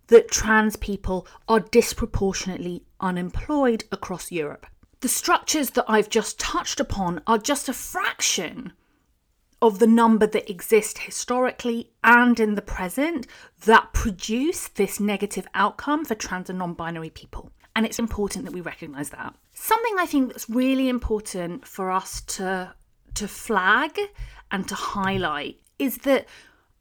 that 0.06 0.30
trans 0.30 0.76
people 0.76 1.26
are 1.48 1.58
disproportionately 1.58 2.84
unemployed 3.00 3.82
across 3.90 4.30
Europe. 4.30 4.66
The 5.00 5.08
structures 5.08 5.70
that 5.70 5.86
I've 5.88 6.08
just 6.08 6.38
touched 6.38 6.78
upon 6.78 7.22
are 7.26 7.38
just 7.38 7.68
a 7.68 7.72
fraction 7.72 8.72
of 9.60 9.78
the 9.78 9.86
number 9.86 10.26
that 10.26 10.48
exist 10.50 10.98
historically 10.98 11.90
and 12.04 12.38
in 12.38 12.54
the 12.54 12.62
present 12.62 13.26
that 13.64 13.92
produce 13.92 14.68
this 14.68 15.00
negative 15.00 15.46
outcome 15.54 16.04
for 16.04 16.14
trans 16.14 16.48
and 16.48 16.58
non 16.58 16.74
binary 16.74 17.10
people. 17.10 17.50
And 17.74 17.84
it's 17.86 17.98
important 17.98 18.44
that 18.44 18.54
we 18.54 18.60
recognise 18.60 19.10
that. 19.10 19.34
Something 19.52 19.96
I 19.98 20.06
think 20.06 20.28
that's 20.28 20.48
really 20.48 20.88
important 20.88 21.66
for 21.66 21.90
us 21.90 22.20
to, 22.22 22.72
to 23.14 23.28
flag 23.28 23.98
and 24.50 24.68
to 24.68 24.74
highlight 24.74 25.60
is 25.78 25.98
that 25.98 26.26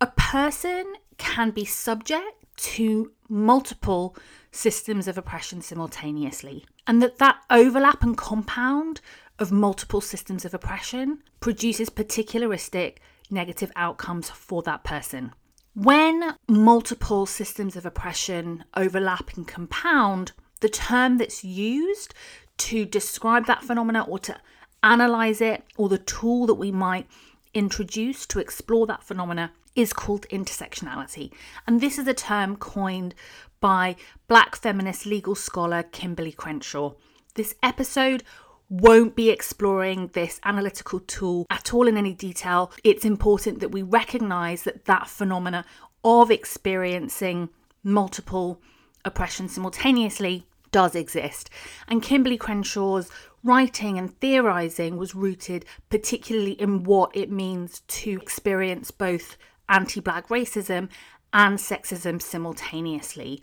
a 0.02 0.08
person 0.08 0.94
can 1.18 1.52
be 1.52 1.66
subject 1.66 2.46
to 2.58 3.12
multiple 3.30 4.16
systems 4.52 5.08
of 5.08 5.18
oppression 5.18 5.62
simultaneously, 5.62 6.66
and 6.88 7.02
that 7.02 7.18
that 7.20 7.38
overlap 7.50 8.02
and 8.02 8.18
compound 8.18 9.02
of 9.40 9.52
multiple 9.52 10.02
systems 10.02 10.46
of 10.46 10.54
oppression 10.54 11.24
produces 11.40 11.90
particularistic 11.90 12.98
negative 13.30 13.72
outcomes 13.76 14.30
for 14.30 14.62
that 14.64 14.84
person. 14.84 15.34
When 15.74 16.36
multiple 16.48 17.26
systems 17.26 17.76
of 17.76 17.86
oppression 17.86 18.64
overlap 18.76 19.38
and 19.38 19.48
compound, 19.48 20.32
the 20.60 20.70
term 20.70 21.18
that's 21.18 21.44
used 21.44 22.16
to 22.58 22.86
describe 22.86 23.46
that 23.46 23.64
phenomena 23.64 24.04
or 24.08 24.18
to 24.20 24.40
analyze 24.82 25.42
it, 25.42 25.64
or 25.76 25.90
the 25.90 25.98
tool 25.98 26.46
that 26.48 26.56
we 26.56 26.72
might 26.72 27.08
introduce 27.54 28.26
to 28.28 28.40
explore 28.40 28.88
that 28.88 29.04
phenomena, 29.04 29.52
is 29.76 29.94
called 29.94 30.28
intersectionality. 30.30 31.32
And 31.68 31.80
this 31.80 32.00
is 32.00 32.08
a 32.08 32.14
term 32.14 32.56
coined 32.56 33.14
by 33.60 33.96
black 34.28 34.56
feminist 34.56 35.06
legal 35.06 35.36
scholar 35.36 35.84
Kimberlé 35.84 36.36
Crenshaw. 36.36 36.94
This 37.36 37.54
episode 37.62 38.24
won't 38.70 39.16
be 39.16 39.30
exploring 39.30 40.10
this 40.14 40.40
analytical 40.44 41.00
tool 41.00 41.46
at 41.50 41.74
all 41.74 41.88
in 41.88 41.98
any 41.98 42.14
detail. 42.14 42.72
It's 42.84 43.06
important 43.06 43.60
that 43.60 43.72
we 43.72 43.82
recognize 43.82 44.64
that 44.64 44.86
that 44.86 45.10
phenomena 45.10 45.66
of 46.04 46.32
experiencing 46.32 47.50
multiple 47.84 48.62
oppression 49.06 49.48
simultaneously 49.48 50.46
does 50.72 50.96
exist. 50.96 51.50
And 51.88 52.04
Kimberlé 52.04 52.38
Crenshaw's 52.38 53.10
writing 53.44 53.98
and 53.98 54.20
theorizing 54.20 54.98
was 54.98 55.16
rooted 55.16 55.66
particularly 55.90 56.52
in 56.52 56.84
what 56.84 57.16
it 57.16 57.32
means 57.32 57.82
to 57.88 58.20
experience 58.22 58.92
both 58.92 59.38
anti 59.70 60.02
black 60.02 60.28
racism 60.28 60.90
and 61.34 61.58
sexism 61.58 62.22
simultaneously. 62.22 63.42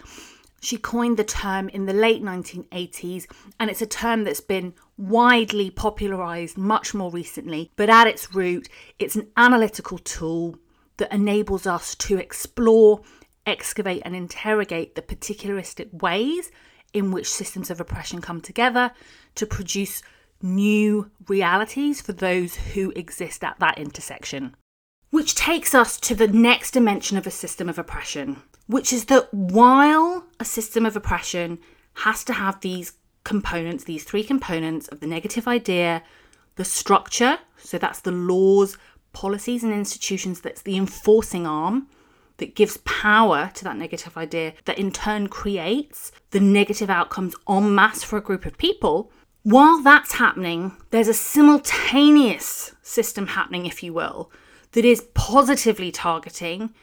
She 0.61 0.79
coined 0.79 1.19
the 1.19 1.25
term 1.25 1.69
in 1.69 1.85
the 1.85 1.93
late 1.93 2.23
1980s, 2.23 3.27
and 3.61 3.71
it's 3.71 3.83
a 3.83 3.87
term 3.87 4.25
that's 4.25 4.41
been 4.41 4.73
widely 4.97 5.71
popularized 5.71 6.57
much 6.57 6.95
more 6.95 7.11
recently. 7.11 7.71
But 7.77 7.91
at 7.91 8.07
its 8.07 8.35
root, 8.35 8.69
it's 8.99 9.17
an 9.17 9.29
analytical 9.37 9.99
tool 9.99 10.59
that 10.97 11.13
enables 11.13 11.67
us 11.67 11.95
to 11.97 12.19
explore, 12.19 13.03
excavate, 13.47 14.03
and 14.05 14.15
interrogate 14.15 14.95
the 14.95 15.03
particularistic 15.03 16.03
ways 16.03 16.51
in 16.93 17.11
which 17.11 17.31
systems 17.31 17.71
of 17.71 17.81
oppression 17.81 18.21
come 18.21 18.41
together 18.41 18.93
to 19.35 19.47
produce 19.47 20.03
new 20.41 21.11
realities 21.27 22.01
for 22.01 22.13
those 22.13 22.55
who 22.55 22.93
exist 22.95 23.43
at 23.43 23.59
that 23.59 23.79
intersection. 23.79 24.55
Which 25.11 25.35
takes 25.35 25.75
us 25.75 25.99
to 26.01 26.15
the 26.15 26.29
next 26.29 26.73
dimension 26.73 27.17
of 27.17 27.27
a 27.27 27.31
system 27.31 27.69
of 27.69 27.79
oppression, 27.79 28.43
which 28.67 28.93
is 28.93 29.07
that 29.07 29.33
while 29.33 30.27
a 30.39 30.45
system 30.45 30.87
of 30.87 30.97
oppression 30.97 31.59
has 31.99 32.25
to 32.25 32.33
have 32.33 32.61
these 32.61 32.93
components, 33.25 33.85
these 33.85 34.05
three 34.05 34.23
components 34.23 34.89
of 34.89 35.01
the 35.01 35.07
negative 35.07 35.49
idea, 35.49 36.03
the 36.57 36.65
structure, 36.65 37.39
so 37.59 37.79
that's 37.79 38.01
the 38.01 38.13
laws, 38.13 38.79
policies, 39.13 39.65
and 39.65 39.73
institutions, 39.73 40.41
that's 40.41 40.63
the 40.63 40.77
enforcing 40.77 41.47
arm 41.47 41.89
that 42.37 42.55
gives 42.55 42.77
power 42.79 43.51
to 43.55 43.65
that 43.65 43.77
negative 43.77 44.17
idea, 44.17 44.53
that 44.65 44.79
in 44.79 44.91
turn 44.91 45.29
creates 45.29 46.13
the 46.31 46.41
negative 46.41 46.91
outcomes 46.91 47.35
en 47.49 47.75
masse 47.75 48.03
for 48.03 48.17
a 48.17 48.23
group 48.23 48.45
of 48.45 48.59
people. 48.59 49.11
While 49.43 49.83
that's 49.83 50.15
happening, 50.15 50.77
there's 50.91 51.09
a 51.09 51.15
simultaneous 51.15 52.75
system 52.83 53.29
happening, 53.29 53.67
if 53.67 53.83
you 53.83 53.93
will, 53.93 54.31
that 54.73 54.85
is 54.85 55.09
positively 55.15 55.93
targeting 55.93 56.75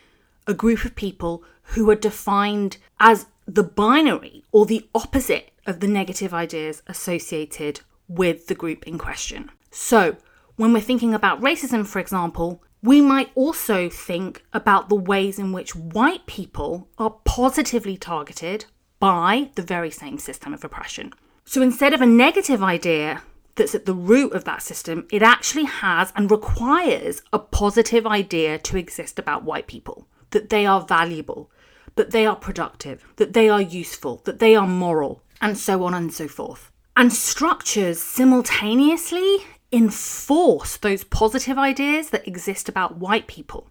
a 0.47 0.53
group 0.53 0.85
of 0.85 0.95
people 0.95 1.43
who 1.63 1.89
are 1.89 1.95
defined 1.95 2.77
as 2.99 3.25
the 3.45 3.63
binary 3.63 4.43
or 4.51 4.65
the 4.65 4.87
opposite 4.95 5.50
of 5.65 5.79
the 5.79 5.87
negative 5.87 6.33
ideas 6.33 6.81
associated 6.87 7.81
with 8.07 8.47
the 8.47 8.55
group 8.55 8.87
in 8.87 8.97
question. 8.97 9.49
So, 9.71 10.17
when 10.55 10.73
we're 10.73 10.81
thinking 10.81 11.13
about 11.13 11.41
racism, 11.41 11.87
for 11.87 11.99
example, 11.99 12.61
we 12.83 12.99
might 12.99 13.31
also 13.35 13.89
think 13.89 14.43
about 14.53 14.89
the 14.89 14.95
ways 14.95 15.37
in 15.37 15.51
which 15.51 15.75
white 15.75 16.25
people 16.25 16.89
are 16.97 17.17
positively 17.25 17.95
targeted 17.95 18.65
by 18.99 19.49
the 19.55 19.61
very 19.61 19.91
same 19.91 20.17
system 20.17 20.53
of 20.53 20.63
oppression. 20.63 21.13
So 21.45 21.61
instead 21.61 21.93
of 21.93 22.01
a 22.01 22.05
negative 22.05 22.63
idea 22.63 23.23
that's 23.55 23.75
at 23.75 23.85
the 23.85 23.93
root 23.93 24.33
of 24.33 24.45
that 24.45 24.61
system, 24.61 25.07
it 25.11 25.21
actually 25.21 25.65
has 25.65 26.11
and 26.15 26.31
requires 26.31 27.21
a 27.33 27.39
positive 27.39 28.07
idea 28.07 28.57
to 28.59 28.77
exist 28.77 29.19
about 29.19 29.43
white 29.43 29.67
people 29.67 30.07
that 30.31 30.49
they 30.49 30.65
are 30.65 30.81
valuable, 30.81 31.51
that 31.95 32.11
they 32.11 32.25
are 32.25 32.37
productive, 32.37 33.05
that 33.17 33.33
they 33.33 33.49
are 33.49 33.61
useful, 33.61 34.21
that 34.23 34.39
they 34.39 34.55
are 34.55 34.67
moral, 34.67 35.21
and 35.41 35.57
so 35.57 35.83
on 35.83 35.93
and 35.93 36.13
so 36.13 36.27
forth. 36.27 36.71
And 36.95 37.11
structures 37.11 38.01
simultaneously 38.01 39.39
enforce 39.71 40.77
those 40.77 41.03
positive 41.03 41.57
ideas 41.57 42.09
that 42.09 42.27
exist 42.27 42.69
about 42.69 42.97
white 42.97 43.27
people 43.27 43.67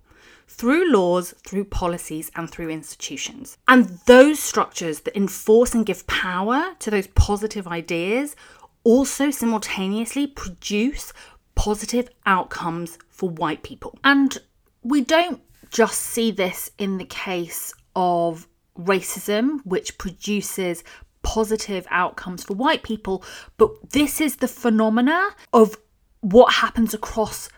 through 0.49 0.91
laws, 0.91 1.33
through 1.47 1.65
policies, 1.65 2.31
and 2.35 2.51
through 2.51 2.71
institutions. 2.71 3.57
And 3.69 4.01
those 4.07 4.41
structures 4.41 5.01
that 5.01 5.17
enforce 5.17 5.75
and 5.75 5.87
give 5.87 6.07
power 6.07 6.75
to 6.81 6.91
those 6.91 7.07
positive 7.09 7.69
ideas 7.69 8.35
also 8.83 9.31
simultaneously 9.31 10.27
produce 10.27 11.13
positive 11.55 12.09
outcomes 12.27 12.99
for 13.09 13.31
white 13.31 13.63
people. 13.63 13.99
And 14.03 14.39
we 14.83 15.03
don't 15.03 15.41
just 15.71 16.01
see 16.01 16.31
this 16.31 16.71
in 16.79 16.99
the 16.99 17.05
case 17.05 17.73
of 17.95 18.49
racism, 18.79 19.61
which 19.65 19.99
produces 19.99 20.83
positive 21.23 21.87
outcomes 21.91 22.45
for 22.45 22.55
white 22.55 22.83
people, 22.83 23.25
but 23.57 23.91
this 23.91 24.21
is 24.21 24.37
the 24.37 24.49
phenomena 24.49 25.31
of 25.53 25.77
what 26.21 26.55
happens 26.55 26.95
across 26.95 27.49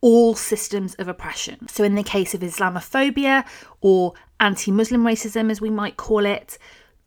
all 0.00 0.34
systems 0.34 0.94
of 0.96 1.08
oppression. 1.08 1.68
So, 1.68 1.84
in 1.84 1.94
the 1.94 2.02
case 2.02 2.34
of 2.34 2.40
Islamophobia 2.40 3.44
or 3.80 4.14
anti 4.40 4.70
Muslim 4.70 5.02
racism, 5.02 5.50
as 5.50 5.60
we 5.60 5.70
might 5.70 5.96
call 5.96 6.24
it, 6.24 6.58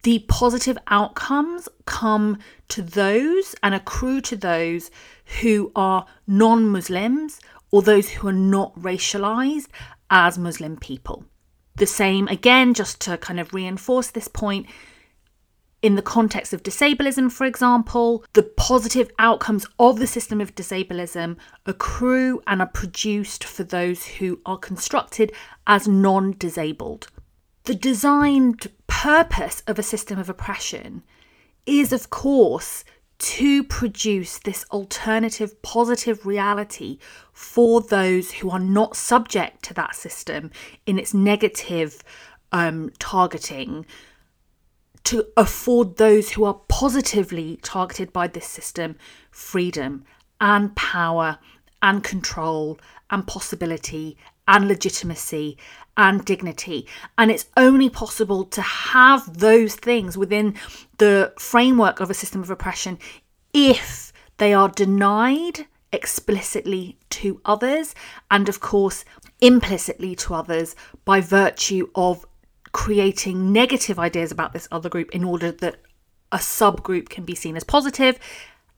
the 0.04 0.20
positive 0.28 0.78
outcomes 0.88 1.70
come 1.86 2.40
to 2.70 2.82
those 2.82 3.56
and 3.62 3.76
accrue 3.76 4.22
to 4.22 4.36
those 4.36 4.92
who 5.42 5.72
are 5.76 6.06
non 6.28 6.68
Muslims 6.70 7.40
or 7.72 7.82
those 7.82 8.10
who 8.10 8.28
are 8.28 8.34
not 8.34 8.76
racialized 8.76 9.68
as 10.10 10.38
Muslim 10.38 10.76
people. 10.78 11.26
The 11.76 11.86
same, 11.86 12.28
again, 12.28 12.74
just 12.74 13.00
to 13.02 13.18
kind 13.18 13.40
of 13.40 13.54
reinforce 13.54 14.12
this 14.12 14.28
point, 14.28 14.66
in 15.82 15.96
the 15.96 16.02
context 16.02 16.54
of 16.54 16.64
disableism, 16.64 17.32
for 17.32 17.46
example, 17.46 18.24
the 18.34 18.44
positive 18.44 19.10
outcomes 19.18 19.66
of 19.80 19.98
the 19.98 20.08
system 20.08 20.40
of 20.40 20.54
disableism 20.54 21.38
accrue 21.66 22.42
and 22.46 22.62
are 22.62 22.68
produced 22.68 23.44
for 23.44 23.64
those 23.64 24.06
who 24.06 24.40
are 24.46 24.58
constructed 24.58 25.32
as 25.66 25.88
non 25.88 26.36
disabled. 26.38 27.08
The 27.64 27.76
designed 27.76 28.72
purpose 28.88 29.64
of 29.68 29.80
a 29.80 29.84
system 29.84 30.20
of 30.20 30.30
oppression 30.30 31.04
is, 31.66 31.92
of 31.94 32.10
course, 32.10 32.84
to 33.20 33.64
produce 33.64 34.40
this 34.40 34.66
alternative 34.72 35.62
positive 35.62 36.26
reality 36.26 36.98
for 37.34 37.80
those 37.82 38.32
who 38.32 38.50
are 38.50 38.60
not 38.60 38.96
subject 38.96 39.64
to 39.64 39.76
that 39.76 39.96
system 39.96 40.50
in 40.88 40.98
its 40.98 41.14
negative 41.14 42.04
um, 42.52 42.92
targeting 42.98 43.86
to 45.06 45.26
afford 45.36 45.98
those 45.98 46.32
who 46.32 46.44
are 46.44 46.62
positively 46.68 47.60
targeted 47.62 48.14
by 48.14 48.28
this 48.28 48.48
system 48.48 48.96
freedom 49.32 50.04
and 50.40 50.76
power 50.76 51.40
and 51.82 52.04
control 52.04 52.80
and 53.10 53.26
possibility 53.28 54.18
and 54.48 54.68
legitimacy 54.68 55.58
and 55.98 56.26
dignity. 56.26 56.88
And 57.18 57.32
it's 57.32 57.48
only 57.58 57.90
possible 57.90 58.44
to 58.46 58.62
have 58.62 59.40
those 59.40 59.76
things 59.76 60.18
within 60.18 60.56
the 60.98 61.34
framework 61.38 62.00
of 62.00 62.10
a 62.10 62.16
system 62.16 62.42
of 62.42 62.50
oppression 62.50 63.00
if 63.54 64.14
they 64.38 64.54
are 64.54 64.70
denied 64.70 65.66
explicitly 65.92 66.98
to 67.10 67.42
others 67.46 67.94
and, 68.30 68.48
of 68.48 68.60
course, 68.60 69.04
implicitly 69.42 70.16
to 70.16 70.34
others 70.34 70.76
by 71.04 71.20
virtue 71.20 71.90
of 71.96 72.26
creating 72.72 73.52
negative 73.52 74.00
ideas 74.00 74.32
about 74.32 74.54
this 74.54 74.68
other 74.72 74.90
group 74.90 75.10
in 75.12 75.24
order 75.24 75.52
that 75.52 75.76
a 76.32 76.38
subgroup 76.38 77.10
can 77.10 77.26
be 77.26 77.36
seen 77.36 77.58
as 77.58 77.64
positive, 77.64 78.18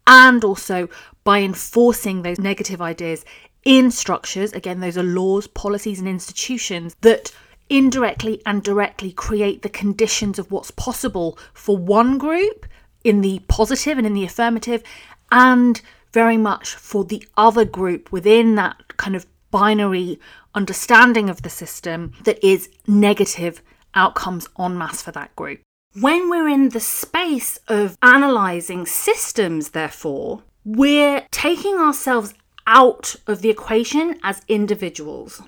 and 0.07 0.43
also 0.43 0.89
by 1.23 1.39
enforcing 1.39 2.21
those 2.21 2.39
negative 2.39 2.81
ideas 2.81 3.23
in 3.63 3.91
structures. 3.91 4.51
Again, 4.53 4.79
those 4.79 4.97
are 4.97 5.03
laws, 5.03 5.47
policies, 5.47 5.99
and 5.99 6.07
institutions 6.07 6.95
that 7.01 7.31
indirectly 7.69 8.41
and 8.45 8.61
directly 8.63 9.11
create 9.11 9.61
the 9.61 9.69
conditions 9.69 10.37
of 10.37 10.51
what's 10.51 10.71
possible 10.71 11.37
for 11.53 11.77
one 11.77 12.17
group 12.17 12.65
in 13.03 13.21
the 13.21 13.39
positive 13.47 13.97
and 13.97 14.05
in 14.07 14.13
the 14.13 14.25
affirmative, 14.25 14.83
and 15.31 15.81
very 16.11 16.37
much 16.37 16.75
for 16.75 17.03
the 17.05 17.25
other 17.37 17.65
group 17.65 18.11
within 18.11 18.55
that 18.55 18.97
kind 18.97 19.15
of 19.15 19.25
binary 19.51 20.19
understanding 20.55 21.29
of 21.29 21.41
the 21.41 21.49
system 21.49 22.11
that 22.23 22.43
is 22.45 22.69
negative 22.87 23.61
outcomes 23.95 24.47
en 24.59 24.77
masse 24.77 25.01
for 25.01 25.11
that 25.11 25.35
group. 25.35 25.61
When 25.99 26.29
we're 26.29 26.49
in 26.49 26.69
the 26.69 26.79
space 26.79 27.59
of 27.67 27.97
analysing 28.01 28.85
systems, 28.85 29.69
therefore, 29.69 30.41
we're 30.65 31.27
taking 31.31 31.75
ourselves 31.75 32.33
out 32.65 33.15
of 33.27 33.41
the 33.41 33.49
equation 33.49 34.17
as 34.23 34.41
individuals. 34.47 35.41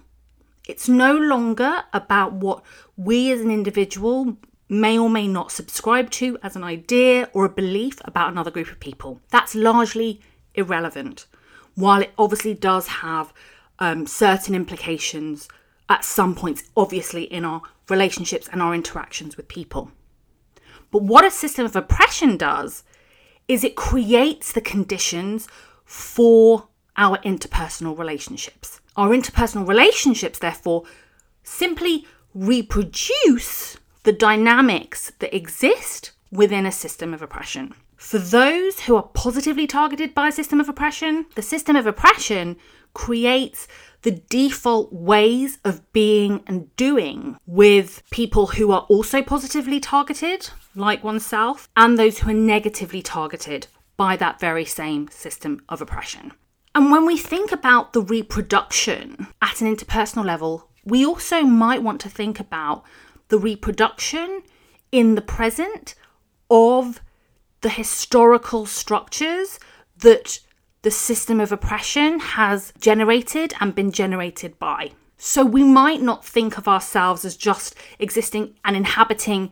It's 0.68 0.90
no 0.90 1.16
longer 1.16 1.84
about 1.94 2.34
what 2.34 2.64
we 2.98 3.32
as 3.32 3.42
an 3.42 3.52
individual 3.52 4.38
may 4.68 4.98
or 4.98 5.10
may 5.10 5.28
not 5.28 5.52
subscribe 5.52 6.10
to 6.10 6.38
as 6.42 6.56
an 6.56 6.64
idea 6.64 7.30
or 7.34 7.46
a 7.46 7.50
belief 7.50 8.00
about 8.04 8.32
another 8.32 8.52
group 8.52 8.70
of 8.70 8.80
people. 8.80 9.22
That's 9.30 9.56
largely 9.56 10.22
irrelevant, 10.56 11.28
while 11.76 12.02
it 12.02 12.14
obviously 12.18 12.54
does 12.54 12.88
have 12.88 13.34
um, 13.80 14.08
certain 14.08 14.56
implications 14.56 15.48
at 15.88 16.04
some 16.04 16.34
points, 16.34 16.64
obviously, 16.76 17.24
in 17.24 17.46
our 17.46 17.62
relationships 17.90 18.48
and 18.52 18.62
our 18.62 18.74
interactions 18.74 19.38
with 19.38 19.48
people. 19.48 19.92
But 20.92 21.04
what 21.04 21.26
a 21.26 21.32
system 21.32 21.66
of 21.66 21.76
oppression 21.76 22.38
does 22.38 22.84
is 23.48 23.64
it 23.64 23.76
creates 23.76 24.52
the 24.52 24.62
conditions 24.62 25.48
for 25.84 26.68
our 26.98 27.18
interpersonal 27.20 27.98
relationships. 27.98 28.80
Our 28.96 29.10
interpersonal 29.10 29.68
relationships, 29.68 30.40
therefore, 30.40 30.84
simply 31.44 32.06
reproduce 32.34 33.78
the 34.04 34.14
dynamics 34.14 35.12
that 35.20 35.36
exist 35.36 36.12
within 36.32 36.66
a 36.66 36.72
system 36.72 37.14
of 37.14 37.22
oppression. 37.22 37.74
For 37.98 38.20
those 38.20 38.82
who 38.82 38.96
are 38.96 39.10
positively 39.14 39.68
targeted 39.68 40.14
by 40.14 40.28
a 40.28 40.32
system 40.32 40.60
of 40.60 40.70
oppression, 40.70 41.26
the 41.36 41.42
system 41.42 41.76
of 41.76 41.88
oppression 41.88 42.58
creates 42.94 43.68
the 44.06 44.22
default 44.30 44.94
ways 44.94 45.58
of 45.66 45.82
being 45.92 46.44
and 46.46 46.74
doing 46.76 47.36
with 47.48 48.04
people 48.12 48.46
who 48.46 48.72
are 48.72 48.82
also 48.82 49.24
positively 49.24 49.80
targeted, 49.80 50.48
like 50.76 51.04
oneself, 51.04 51.68
and 51.76 51.98
those 51.98 52.20
who 52.20 52.30
are 52.30 52.34
negatively 52.34 53.02
targeted 53.02 53.66
by 53.98 54.16
that 54.16 54.40
very 54.40 54.64
same 54.64 55.10
system 55.10 55.60
of 55.70 55.82
oppression. 55.82 56.32
And 56.76 56.92
when 56.92 57.08
we 57.08 57.18
think 57.18 57.52
about 57.52 57.94
the 57.94 58.02
reproduction 58.02 59.26
at 59.42 59.60
an 59.60 59.76
interpersonal 59.76 60.24
level, 60.24 60.70
we 60.84 61.04
also 61.04 61.42
might 61.42 61.82
want 61.82 62.00
to 62.02 62.10
think 62.10 62.40
about 62.40 62.84
the 63.30 63.40
reproduction 63.40 64.44
in 64.92 65.16
the 65.16 65.22
present 65.22 65.96
of 66.52 67.02
the 67.62 67.70
historical 67.70 68.68
structures 68.68 69.60
that 69.98 70.42
the 70.86 70.92
system 70.92 71.40
of 71.40 71.52
oppression 71.52 72.20
has 72.20 72.72
generated 72.80 73.56
and 73.60 73.74
been 73.74 73.92
generated 73.92 74.60
by. 74.60 74.92
So 75.18 75.44
we 75.44 75.64
might 75.64 76.00
not 76.00 76.24
think 76.24 76.60
of 76.60 76.68
ourselves 76.68 77.26
as 77.26 77.36
just 77.36 77.74
existing 77.98 78.54
and 78.64 78.76
inhabiting 78.76 79.50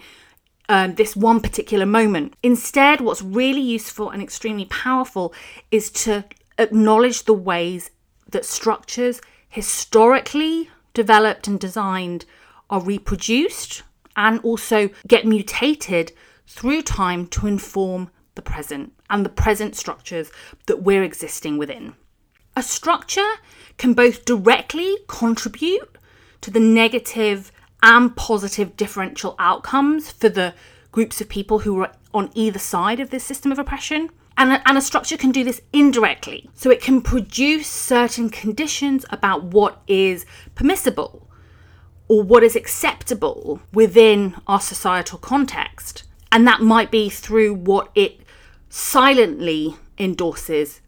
um, 0.70 0.94
this 0.94 1.16
one 1.16 1.40
particular 1.40 1.88
moment. 1.88 2.36
Instead, 2.44 3.02
what's 3.02 3.24
really 3.24 3.62
useful 3.62 4.12
and 4.12 4.22
extremely 4.22 4.66
powerful 4.66 5.34
is 5.72 5.90
to 6.06 6.24
acknowledge 6.60 7.24
the 7.24 7.34
ways 7.34 7.90
that 8.30 8.46
structures 8.46 9.20
historically 9.50 10.70
developed 10.94 11.48
and 11.48 11.60
designed 11.60 12.26
are 12.70 12.80
reproduced 12.80 13.82
and 14.16 14.40
also 14.42 14.92
get 15.08 15.26
mutated 15.26 16.12
through 16.46 16.84
time 16.84 17.26
to 17.26 17.48
inform 17.48 18.12
the 18.36 18.44
present 18.44 18.94
and 19.14 19.24
the 19.24 19.30
present 19.30 19.76
structures 19.76 20.32
that 20.66 20.82
we're 20.82 21.04
existing 21.04 21.58
within. 21.58 21.94
A 22.56 22.64
structure 22.64 23.34
can 23.78 23.94
both 23.94 24.26
directly 24.26 24.98
contribute 25.08 25.98
to 26.42 26.50
the 26.50 26.60
negative 26.60 27.52
and 27.84 28.16
positive 28.16 28.76
differential 28.76 29.36
outcomes 29.38 30.12
for 30.12 30.30
the 30.30 30.56
groups 30.92 31.22
of 31.22 31.30
people 31.30 31.60
who 31.60 31.80
are 31.82 31.92
on 32.14 32.32
either 32.34 32.60
side 32.60 33.00
of 33.00 33.12
this 33.12 33.24
system 33.24 33.52
of 33.52 33.60
oppression. 33.60 34.10
And 34.36 34.54
a, 34.54 34.68
and 34.68 34.80
a 34.80 34.82
structure 34.82 35.16
can 35.16 35.32
do 35.32 35.44
this 35.44 35.62
indirectly. 35.72 36.50
So 36.56 36.72
it 36.72 36.82
can 36.82 37.02
produce 37.02 37.68
certain 37.68 38.30
conditions 38.30 39.06
about 39.12 39.44
what 39.44 39.84
is 39.88 40.26
permissible 40.56 41.30
or 42.08 42.24
what 42.24 42.42
is 42.42 42.56
acceptable 42.56 43.62
within 43.74 44.36
our 44.48 44.60
societal 44.60 45.20
context. 45.20 46.04
And 46.32 46.48
that 46.48 46.62
might 46.62 46.90
be 46.90 47.10
through 47.10 47.54
what 47.54 47.92
it 47.94 48.23
silently 48.76 49.76
endorses, 50.00 50.82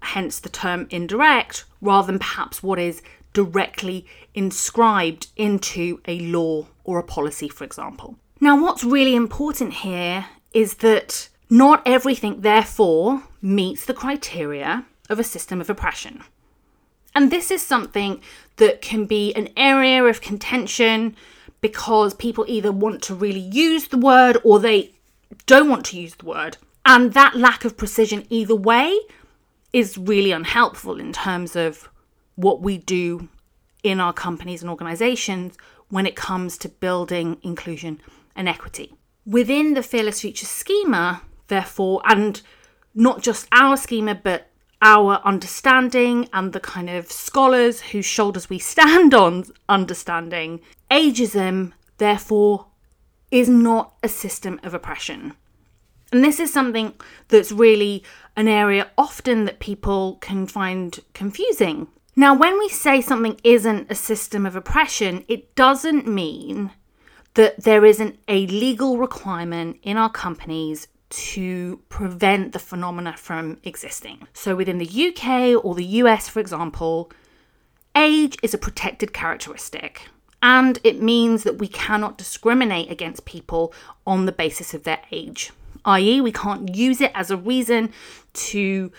hence 0.00 0.38
the 0.38 0.48
term 0.50 0.86
indirect, 0.90 1.64
rather 1.80 2.08
than 2.08 2.18
perhaps 2.18 2.62
what 2.62 2.78
is 2.78 3.00
directly 3.32 4.04
inscribed 4.34 5.28
into 5.34 5.98
a 6.06 6.20
law 6.20 6.66
or 6.84 6.98
a 6.98 7.02
policy, 7.02 7.48
for 7.48 7.64
example. 7.64 8.18
Now, 8.40 8.62
what's 8.62 8.84
really 8.84 9.14
important 9.14 9.72
here 9.72 10.26
is 10.52 10.74
that 10.74 11.30
not 11.48 11.82
everything, 11.86 12.42
therefore, 12.42 13.22
meets 13.40 13.86
the 13.86 13.94
criteria 13.94 14.84
of 15.08 15.18
a 15.18 15.24
system 15.24 15.62
of 15.62 15.70
oppression. 15.70 16.22
And 17.14 17.30
this 17.30 17.50
is 17.50 17.62
something 17.62 18.20
that 18.56 18.82
can 18.82 19.06
be 19.06 19.32
an 19.34 19.48
area 19.56 20.04
of 20.04 20.20
contention 20.20 21.16
because 21.62 22.12
people 22.12 22.44
either 22.46 22.70
want 22.70 23.02
to 23.04 23.14
really 23.14 23.40
use 23.40 23.88
the 23.88 23.96
word 23.96 24.36
or 24.44 24.58
they 24.58 24.92
don't 25.46 25.70
want 25.70 25.86
to 25.86 25.98
use 25.98 26.16
the 26.16 26.26
word. 26.26 26.58
And 26.84 27.12
that 27.14 27.34
lack 27.36 27.64
of 27.64 27.76
precision, 27.76 28.26
either 28.28 28.54
way, 28.54 28.98
is 29.72 29.98
really 29.98 30.32
unhelpful 30.32 31.00
in 31.00 31.12
terms 31.12 31.56
of 31.56 31.88
what 32.36 32.60
we 32.60 32.78
do 32.78 33.28
in 33.82 34.00
our 34.00 34.12
companies 34.12 34.62
and 34.62 34.70
organizations 34.70 35.56
when 35.88 36.06
it 36.06 36.16
comes 36.16 36.58
to 36.58 36.68
building 36.68 37.38
inclusion 37.42 38.00
and 38.36 38.48
equity. 38.48 38.94
Within 39.26 39.74
the 39.74 39.82
Fearless 39.82 40.20
Future 40.20 40.46
schema, 40.46 41.22
therefore, 41.48 42.02
and 42.04 42.42
not 42.94 43.22
just 43.22 43.46
our 43.52 43.76
schema, 43.76 44.14
but 44.14 44.50
our 44.82 45.20
understanding 45.24 46.28
and 46.32 46.52
the 46.52 46.60
kind 46.60 46.90
of 46.90 47.10
scholars 47.10 47.80
whose 47.80 48.06
shoulders 48.06 48.50
we 48.50 48.58
stand 48.72 49.14
on 49.14 49.44
understanding, 49.68 50.60
ageism, 50.90 51.72
therefore, 51.98 52.66
is 53.30 53.48
not 53.48 53.94
a 54.02 54.08
system 54.08 54.60
of 54.62 54.74
oppression. 54.74 55.34
And 56.14 56.22
this 56.22 56.38
is 56.38 56.52
something 56.52 56.94
that's 57.26 57.50
really 57.50 58.04
an 58.36 58.46
area 58.46 58.88
often 58.96 59.46
that 59.46 59.58
people 59.58 60.18
can 60.20 60.46
find 60.46 61.00
confusing. 61.12 61.88
Now, 62.14 62.36
when 62.36 62.56
we 62.56 62.68
say 62.68 63.00
something 63.00 63.40
isn't 63.42 63.90
a 63.90 63.96
system 63.96 64.46
of 64.46 64.54
oppression, 64.54 65.24
it 65.26 65.56
doesn't 65.56 66.06
mean 66.06 66.70
that 67.34 67.64
there 67.64 67.84
isn't 67.84 68.20
a 68.28 68.46
legal 68.46 68.96
requirement 68.96 69.78
in 69.82 69.96
our 69.96 70.08
companies 70.08 70.86
to 71.10 71.80
prevent 71.88 72.52
the 72.52 72.60
phenomena 72.60 73.16
from 73.16 73.58
existing. 73.64 74.28
So, 74.34 74.54
within 74.54 74.78
the 74.78 74.86
UK 75.08 75.64
or 75.64 75.74
the 75.74 75.98
US, 76.02 76.28
for 76.28 76.38
example, 76.38 77.10
age 77.96 78.36
is 78.40 78.54
a 78.54 78.58
protected 78.58 79.12
characteristic. 79.12 80.02
And 80.40 80.78
it 80.84 81.02
means 81.02 81.42
that 81.42 81.58
we 81.58 81.66
cannot 81.66 82.18
discriminate 82.18 82.88
against 82.88 83.24
people 83.24 83.74
on 84.06 84.26
the 84.26 84.32
basis 84.32 84.74
of 84.74 84.84
their 84.84 85.00
age, 85.10 85.50
i.e., 85.84 86.20
we 86.20 86.32
can't 86.32 86.74
use 86.74 87.00
it 87.00 87.12
as 87.14 87.30
a 87.30 87.36
reason 87.36 87.92
to 88.32 88.90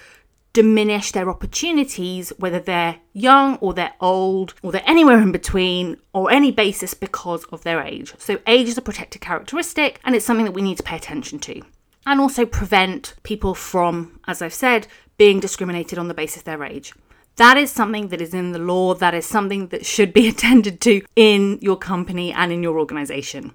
diminish 0.55 1.11
their 1.11 1.29
opportunities, 1.29 2.31
whether 2.37 2.59
they're 2.59 2.97
young 3.11 3.57
or 3.57 3.73
they're 3.73 3.93
old 3.99 4.53
or 4.63 4.71
they're 4.71 4.81
anywhere 4.89 5.19
in 5.19 5.33
between 5.33 5.97
or 6.13 6.31
any 6.31 6.49
basis 6.49 6.93
because 6.93 7.43
of 7.51 7.63
their 7.63 7.81
age. 7.81 8.13
So, 8.17 8.39
age 8.47 8.69
is 8.69 8.77
a 8.77 8.81
protected 8.81 9.21
characteristic 9.21 9.99
and 10.05 10.15
it's 10.15 10.25
something 10.25 10.45
that 10.45 10.53
we 10.53 10.61
need 10.61 10.77
to 10.77 10.83
pay 10.83 10.95
attention 10.95 11.39
to. 11.39 11.61
And 12.05 12.21
also 12.21 12.45
prevent 12.45 13.15
people 13.23 13.53
from, 13.53 14.19
as 14.27 14.41
I've 14.41 14.53
said, 14.53 14.87
being 15.17 15.41
discriminated 15.41 15.99
on 15.99 16.07
the 16.07 16.13
basis 16.13 16.37
of 16.37 16.43
their 16.45 16.63
age. 16.63 16.93
That 17.35 17.57
is 17.57 17.69
something 17.69 18.07
that 18.09 18.21
is 18.21 18.33
in 18.33 18.53
the 18.53 18.59
law, 18.59 18.93
that 18.93 19.13
is 19.13 19.25
something 19.25 19.67
that 19.67 19.85
should 19.85 20.13
be 20.13 20.27
attended 20.33 20.79
to 20.81 21.01
in 21.17 21.59
your 21.61 21.77
company 21.77 22.31
and 22.31 22.53
in 22.53 22.63
your 22.63 22.79
organisation. 22.79 23.51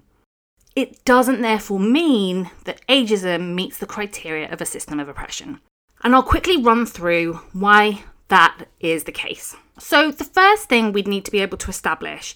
It 0.75 1.03
doesn't 1.03 1.41
therefore 1.41 1.79
mean 1.79 2.49
that 2.65 2.85
ageism 2.87 3.53
meets 3.53 3.77
the 3.77 3.85
criteria 3.85 4.51
of 4.51 4.61
a 4.61 4.65
system 4.65 4.99
of 4.99 5.09
oppression. 5.09 5.59
And 6.03 6.15
I'll 6.15 6.23
quickly 6.23 6.57
run 6.57 6.85
through 6.85 7.41
why 7.53 8.03
that 8.29 8.67
is 8.79 9.03
the 9.03 9.11
case. 9.11 9.55
So, 9.77 10.11
the 10.11 10.23
first 10.23 10.69
thing 10.69 10.91
we'd 10.91 11.07
need 11.07 11.25
to 11.25 11.31
be 11.31 11.41
able 11.41 11.57
to 11.57 11.69
establish 11.69 12.33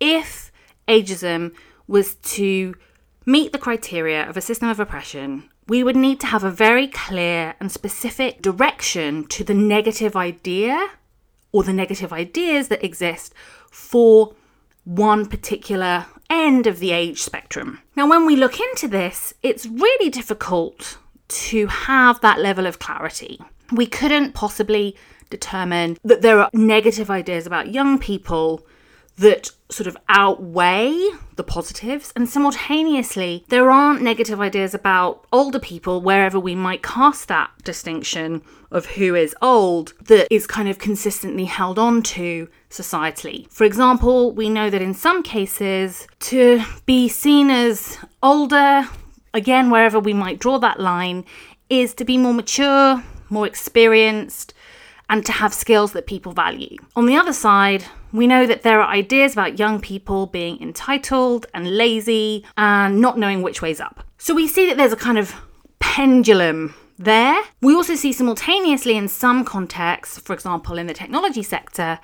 if 0.00 0.52
ageism 0.86 1.54
was 1.86 2.16
to 2.16 2.74
meet 3.24 3.52
the 3.52 3.58
criteria 3.58 4.28
of 4.28 4.36
a 4.36 4.42
system 4.42 4.68
of 4.68 4.78
oppression, 4.78 5.48
we 5.66 5.82
would 5.82 5.96
need 5.96 6.20
to 6.20 6.26
have 6.26 6.44
a 6.44 6.50
very 6.50 6.86
clear 6.86 7.54
and 7.60 7.70
specific 7.70 8.40
direction 8.42 9.26
to 9.26 9.44
the 9.44 9.54
negative 9.54 10.16
idea 10.16 10.90
or 11.52 11.62
the 11.62 11.72
negative 11.72 12.12
ideas 12.12 12.68
that 12.68 12.84
exist 12.84 13.34
for 13.70 14.34
one 14.88 15.26
particular 15.26 16.06
end 16.30 16.66
of 16.66 16.78
the 16.78 16.92
age 16.92 17.20
spectrum. 17.20 17.80
Now, 17.94 18.08
when 18.08 18.24
we 18.24 18.36
look 18.36 18.58
into 18.58 18.88
this, 18.88 19.34
it's 19.42 19.66
really 19.66 20.08
difficult 20.08 20.96
to 21.28 21.66
have 21.66 22.22
that 22.22 22.40
level 22.40 22.66
of 22.66 22.78
clarity. 22.78 23.38
We 23.70 23.86
couldn't 23.86 24.32
possibly 24.32 24.96
determine 25.28 25.98
that 26.04 26.22
there 26.22 26.40
are 26.40 26.48
negative 26.54 27.10
ideas 27.10 27.46
about 27.46 27.70
young 27.70 27.98
people 27.98 28.66
that 29.18 29.50
sort 29.68 29.86
of 29.86 29.96
outweigh 30.08 30.96
the 31.36 31.44
positives, 31.44 32.12
and 32.16 32.28
simultaneously, 32.28 33.44
there 33.48 33.70
aren't 33.70 34.00
negative 34.00 34.40
ideas 34.40 34.72
about 34.72 35.26
older 35.32 35.58
people 35.58 36.00
wherever 36.00 36.40
we 36.40 36.54
might 36.54 36.82
cast 36.82 37.28
that 37.28 37.50
distinction 37.62 38.42
of 38.70 38.86
who 38.86 39.14
is 39.14 39.34
old 39.42 39.92
that 40.00 40.32
is 40.32 40.46
kind 40.46 40.68
of 40.68 40.78
consistently 40.78 41.44
held 41.44 41.78
on 41.78 42.02
to 42.02 42.48
societally. 42.70 43.50
For 43.50 43.64
example, 43.64 44.32
we 44.32 44.48
know 44.48 44.70
that 44.70 44.82
in 44.82 44.94
some 44.94 45.22
cases, 45.22 46.06
to 46.20 46.62
be 46.86 47.08
seen 47.08 47.50
as 47.50 47.98
older 48.22 48.88
again, 49.34 49.70
wherever 49.70 49.98
we 50.00 50.12
might 50.12 50.38
draw 50.38 50.58
that 50.58 50.80
line, 50.80 51.24
is 51.68 51.94
to 51.94 52.04
be 52.04 52.18
more 52.18 52.34
mature, 52.34 53.02
more 53.28 53.46
experienced, 53.46 54.54
and 55.10 55.24
to 55.24 55.32
have 55.32 55.54
skills 55.54 55.92
that 55.92 56.06
people 56.06 56.32
value. 56.32 56.76
On 56.96 57.06
the 57.06 57.16
other 57.16 57.32
side, 57.32 57.84
we 58.12 58.26
know 58.26 58.46
that 58.46 58.62
there 58.62 58.80
are 58.80 58.90
ideas 58.90 59.32
about 59.32 59.58
young 59.58 59.80
people 59.80 60.26
being 60.26 60.60
entitled 60.60 61.46
and 61.54 61.76
lazy 61.76 62.44
and 62.56 63.00
not 63.00 63.18
knowing 63.18 63.42
which 63.42 63.62
way's 63.62 63.80
up. 63.80 64.04
So 64.18 64.34
we 64.34 64.48
see 64.48 64.66
that 64.68 64.76
there's 64.76 64.92
a 64.92 64.96
kind 64.96 65.18
of 65.18 65.34
pendulum 65.78 66.74
there. 66.98 67.40
We 67.60 67.74
also 67.74 67.94
see 67.94 68.12
simultaneously 68.12 68.96
in 68.96 69.08
some 69.08 69.44
contexts, 69.44 70.18
for 70.18 70.32
example, 70.32 70.78
in 70.78 70.86
the 70.86 70.94
technology 70.94 71.42
sector, 71.42 71.98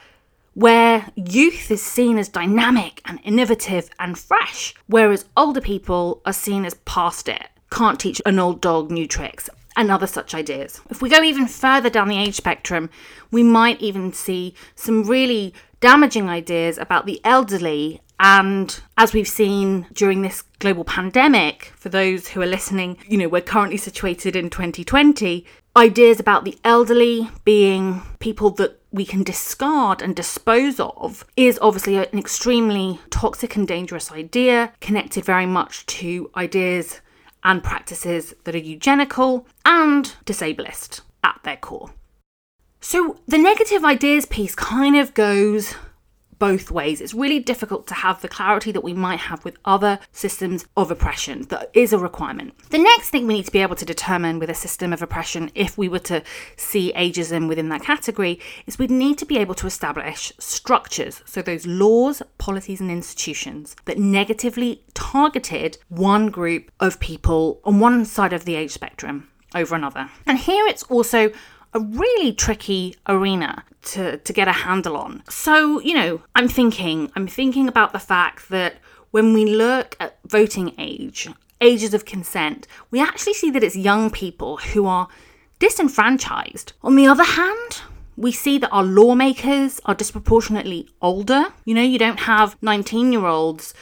where 0.55 1.07
youth 1.17 1.71
is 1.71 1.83
seen 1.83 2.19
as 2.19 2.29
dynamic 2.29 3.01
and 3.05 3.21
innovative 3.25 3.91
and 3.99 4.19
fresh, 4.19 4.75
whereas 4.87 5.27
older 5.37 5.61
people 5.61 6.23
are 6.25 6.33
seen 6.33 6.65
as 6.65 6.75
past 6.85 7.29
it, 7.29 7.49
can't 7.71 8.01
teach 8.01 8.23
an 8.25 8.39
old 8.39 8.61
dog 8.61 8.91
new 8.91 9.07
tricks, 9.07 9.51
and 9.77 9.91
other 9.91 10.07
such 10.07 10.35
ideas. 10.35 10.81
If 10.91 11.03
we 11.03 11.09
go 11.09 11.23
even 11.23 11.47
further 11.47 11.91
down 11.91 12.09
the 12.09 12.19
age 12.19 12.37
spectrum, 12.37 12.91
we 13.31 13.43
might 13.43 13.81
even 13.81 14.13
see 14.13 14.55
some 14.75 15.05
really 15.05 15.53
damaging 15.81 16.29
ideas 16.29 16.79
about 16.79 17.07
the 17.07 17.21
elderly. 17.25 18.01
And 18.21 18.81
as 18.97 19.13
we've 19.13 19.29
seen 19.29 19.87
during 19.93 20.23
this 20.23 20.43
global 20.61 20.85
pandemic, 20.85 21.73
for 21.77 21.89
those 21.89 22.29
who 22.29 22.41
are 22.41 22.47
listening, 22.47 22.97
you 23.09 23.19
know, 23.19 23.29
we're 23.29 23.43
currently 23.43 23.77
situated 23.77 24.37
in 24.37 24.51
2020, 24.51 25.45
ideas 25.77 26.21
about 26.21 26.45
the 26.45 26.59
elderly 26.65 27.29
being 27.45 28.03
people 28.21 28.51
that 28.51 28.81
we 28.93 29.05
can 29.05 29.25
discard 29.25 30.01
and 30.01 30.15
dispose 30.15 30.79
of 30.79 31.25
is 31.37 31.59
obviously 31.61 31.97
an 31.97 32.19
extremely 32.19 33.01
toxic 33.11 33.57
and 33.57 33.67
dangerous 33.67 34.13
idea, 34.13 34.73
connected 34.81 35.25
very 35.25 35.47
much 35.47 35.85
to 35.87 36.31
ideas 36.37 37.01
and 37.43 37.63
practices 37.63 38.35
that 38.45 38.55
are 38.55 38.59
eugenical 38.59 39.47
and 39.65 40.15
disablist 40.25 41.03
at 41.25 41.41
their 41.43 41.57
core. 41.57 41.91
So 42.81 43.19
the 43.27 43.39
negative 43.39 43.85
ideas 43.85 44.27
piece 44.27 44.55
kind 44.55 44.97
of 44.97 45.15
goes 45.15 45.75
both 46.39 46.71
ways. 46.71 47.01
It's 47.01 47.15
really 47.15 47.41
difficult 47.41 47.87
to 47.89 47.95
have 47.95 48.21
the 48.21 48.29
clarity 48.29 48.73
that 48.73 48.85
we 48.85 48.93
might 48.93 49.21
have 49.21 49.45
with 49.45 49.57
other 49.65 49.99
systems 50.13 50.67
of 50.77 50.91
oppression. 50.91 51.43
That 51.49 51.71
is 51.75 51.93
a 51.93 51.99
requirement. 51.99 52.55
The 52.71 52.79
next 52.79 53.11
thing 53.11 53.27
we 53.27 53.35
need 53.35 53.47
to 53.47 53.53
be 53.53 53.63
able 53.63 53.77
to 53.77 53.85
determine 53.85 54.39
with 54.39 54.51
a 54.51 54.55
system 54.55 54.93
of 54.93 55.03
oppression, 55.03 55.51
if 55.55 55.77
we 55.79 55.89
were 55.89 55.99
to 56.01 56.23
see 56.57 56.93
ageism 56.95 57.49
within 57.49 57.69
that 57.71 57.83
category, 57.83 58.41
is 58.67 58.79
we'd 58.79 58.91
need 58.91 59.19
to 59.19 59.27
be 59.27 59.39
able 59.39 59.55
to 59.55 59.67
establish 59.67 60.33
structures, 60.39 61.23
so 61.25 61.43
those 61.43 61.67
laws, 61.67 62.23
policies, 62.39 62.81
and 62.81 62.91
institutions 62.91 63.77
that 63.85 63.99
negatively 63.99 64.85
targeted 64.95 65.79
one 65.89 66.29
group 66.29 66.71
of 66.81 67.01
people 67.01 67.61
on 67.65 67.81
one 67.81 68.05
side 68.05 68.33
of 68.33 68.45
the 68.45 68.55
age 68.55 68.71
spectrum 68.71 69.29
over 69.55 69.75
another. 69.75 70.11
And 70.27 70.39
here 70.39 70.67
it's 70.67 70.83
also 70.85 71.31
a 71.75 71.81
really 71.81 72.33
tricky 72.33 72.97
arena 73.09 73.65
to, 73.83 74.17
to 74.19 74.33
get 74.33 74.49
a 74.49 74.53
handle 74.53 74.97
on. 74.97 75.23
So, 75.29 75.81
you 75.81 75.95
know, 75.95 76.23
I'm 76.35 76.49
thinking, 76.49 77.11
I'm 77.17 77.27
thinking 77.27 77.69
about 77.69 77.93
the 77.93 77.99
fact 77.99 78.49
that 78.49 78.77
when 79.11 79.35
we 79.35 79.45
look 79.45 79.97
at 80.01 80.19
voting 80.27 80.75
age, 80.79 81.29
ages 81.61 81.93
of 81.95 82.05
consent, 82.05 82.67
we 82.91 83.01
actually 83.01 83.35
see 83.35 83.51
that 83.51 83.63
it's 83.63 83.77
young 83.77 84.11
people 84.11 84.59
who 84.59 84.87
are 84.87 85.09
disenfranchised. 85.59 86.73
On 86.83 86.95
the 86.97 87.07
other 87.07 87.25
hand, 87.25 87.83
we 88.17 88.31
see 88.31 88.59
that 88.59 88.71
our 88.71 88.85
lawmakers 88.85 89.81
are 89.85 89.95
disproportionately 89.95 90.89
older. 91.03 91.47
You 91.65 91.75
know, 91.75 91.83
you 91.83 91.99
don't 91.99 92.21
have 92.21 92.57
19 92.63 93.13
year 93.13 93.27
olds 93.27 93.75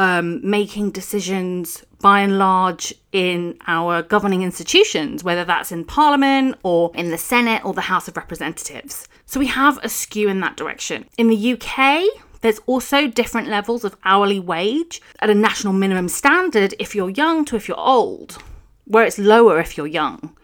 um, 0.00 0.40
making 0.42 0.90
decisions 0.92 1.84
by 2.00 2.20
and 2.20 2.38
large 2.38 2.94
in 3.12 3.58
our 3.66 4.00
governing 4.00 4.42
institutions, 4.42 5.22
whether 5.22 5.44
that's 5.44 5.70
in 5.70 5.84
Parliament 5.84 6.56
or 6.62 6.90
in 6.94 7.10
the 7.10 7.18
Senate 7.18 7.62
or 7.66 7.74
the 7.74 7.82
House 7.82 8.08
of 8.08 8.16
Representatives. 8.16 9.06
So 9.26 9.38
we 9.38 9.48
have 9.48 9.78
a 9.82 9.90
skew 9.90 10.30
in 10.30 10.40
that 10.40 10.56
direction. 10.56 11.04
In 11.18 11.28
the 11.28 11.52
UK, 11.52 12.04
there's 12.40 12.60
also 12.60 13.08
different 13.08 13.48
levels 13.48 13.84
of 13.84 13.94
hourly 14.02 14.40
wage 14.40 15.02
at 15.18 15.28
a 15.28 15.34
national 15.34 15.74
minimum 15.74 16.08
standard 16.08 16.74
if 16.78 16.94
you're 16.94 17.10
young 17.10 17.44
to 17.44 17.56
if 17.56 17.68
you're 17.68 17.78
old, 17.78 18.42
where 18.86 19.04
it's 19.04 19.18
lower 19.18 19.60
if 19.60 19.76
you're 19.76 19.86
young. 19.86 20.34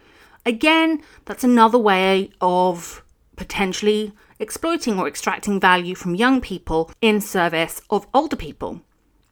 Again, 0.45 1.01
that's 1.25 1.43
another 1.43 1.79
way 1.79 2.29
of 2.41 3.03
potentially 3.35 4.13
exploiting 4.37 4.99
or 4.99 5.07
extracting 5.07 5.59
value 5.59 5.95
from 5.95 6.13
young 6.13 6.41
people 6.41 6.91
in 7.01 7.19
service 7.21 7.81
of 7.89 8.05
older 8.13 8.35
people. 8.35 8.81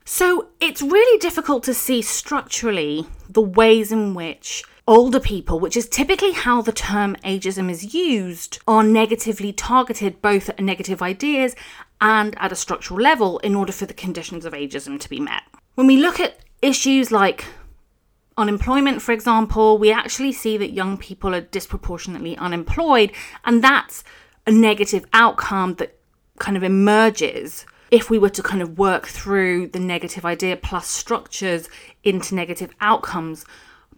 So 0.07 0.49
it's 0.59 0.83
really 0.83 1.17
difficult 1.17 1.63
to 1.63 1.73
see 1.73 2.03
structurally 2.03 3.07
the 3.27 3.41
ways 3.41 3.91
in 3.91 4.13
which 4.13 4.63
older 4.87 5.19
people, 5.19 5.59
which 5.59 5.75
is 5.75 5.89
typically 5.89 6.31
how 6.31 6.61
the 6.61 6.71
term 6.71 7.15
ageism 7.23 7.71
is 7.71 7.95
used, 7.95 8.59
are 8.67 8.83
negatively 8.83 9.51
targeted 9.51 10.21
both 10.21 10.47
at 10.47 10.59
negative 10.59 11.01
ideas 11.01 11.55
and 11.99 12.35
at 12.37 12.51
a 12.51 12.55
structural 12.55 12.99
level 12.99 13.39
in 13.39 13.55
order 13.55 13.71
for 13.71 13.87
the 13.87 13.95
conditions 13.95 14.45
of 14.45 14.53
ageism 14.53 14.99
to 14.99 15.09
be 15.09 15.19
met. 15.19 15.41
When 15.73 15.87
we 15.87 15.97
look 15.97 16.19
at 16.19 16.39
issues 16.61 17.11
like 17.11 17.45
unemployment, 18.37 19.01
for 19.01 19.11
example, 19.11 19.79
we 19.79 19.91
actually 19.91 20.33
see 20.33 20.55
that 20.57 20.71
young 20.71 20.99
people 20.99 21.33
are 21.33 21.41
disproportionately 21.41 22.37
unemployed, 22.37 23.11
and 23.43 23.63
that's 23.63 24.03
a 24.45 24.51
negative 24.51 25.03
outcome 25.13 25.73
that 25.75 25.97
kind 26.37 26.55
of 26.55 26.61
emerges 26.61 27.65
if 27.95 28.09
we 28.09 28.19
were 28.19 28.29
to 28.29 28.43
kind 28.43 28.61
of 28.61 28.77
work 28.77 29.07
through 29.07 29.67
the 29.67 29.79
negative 29.79 30.25
idea 30.25 30.57
plus 30.57 30.85
structures 30.85 31.69
into 32.03 32.35
negative 32.35 32.69
outcomes 32.81 33.45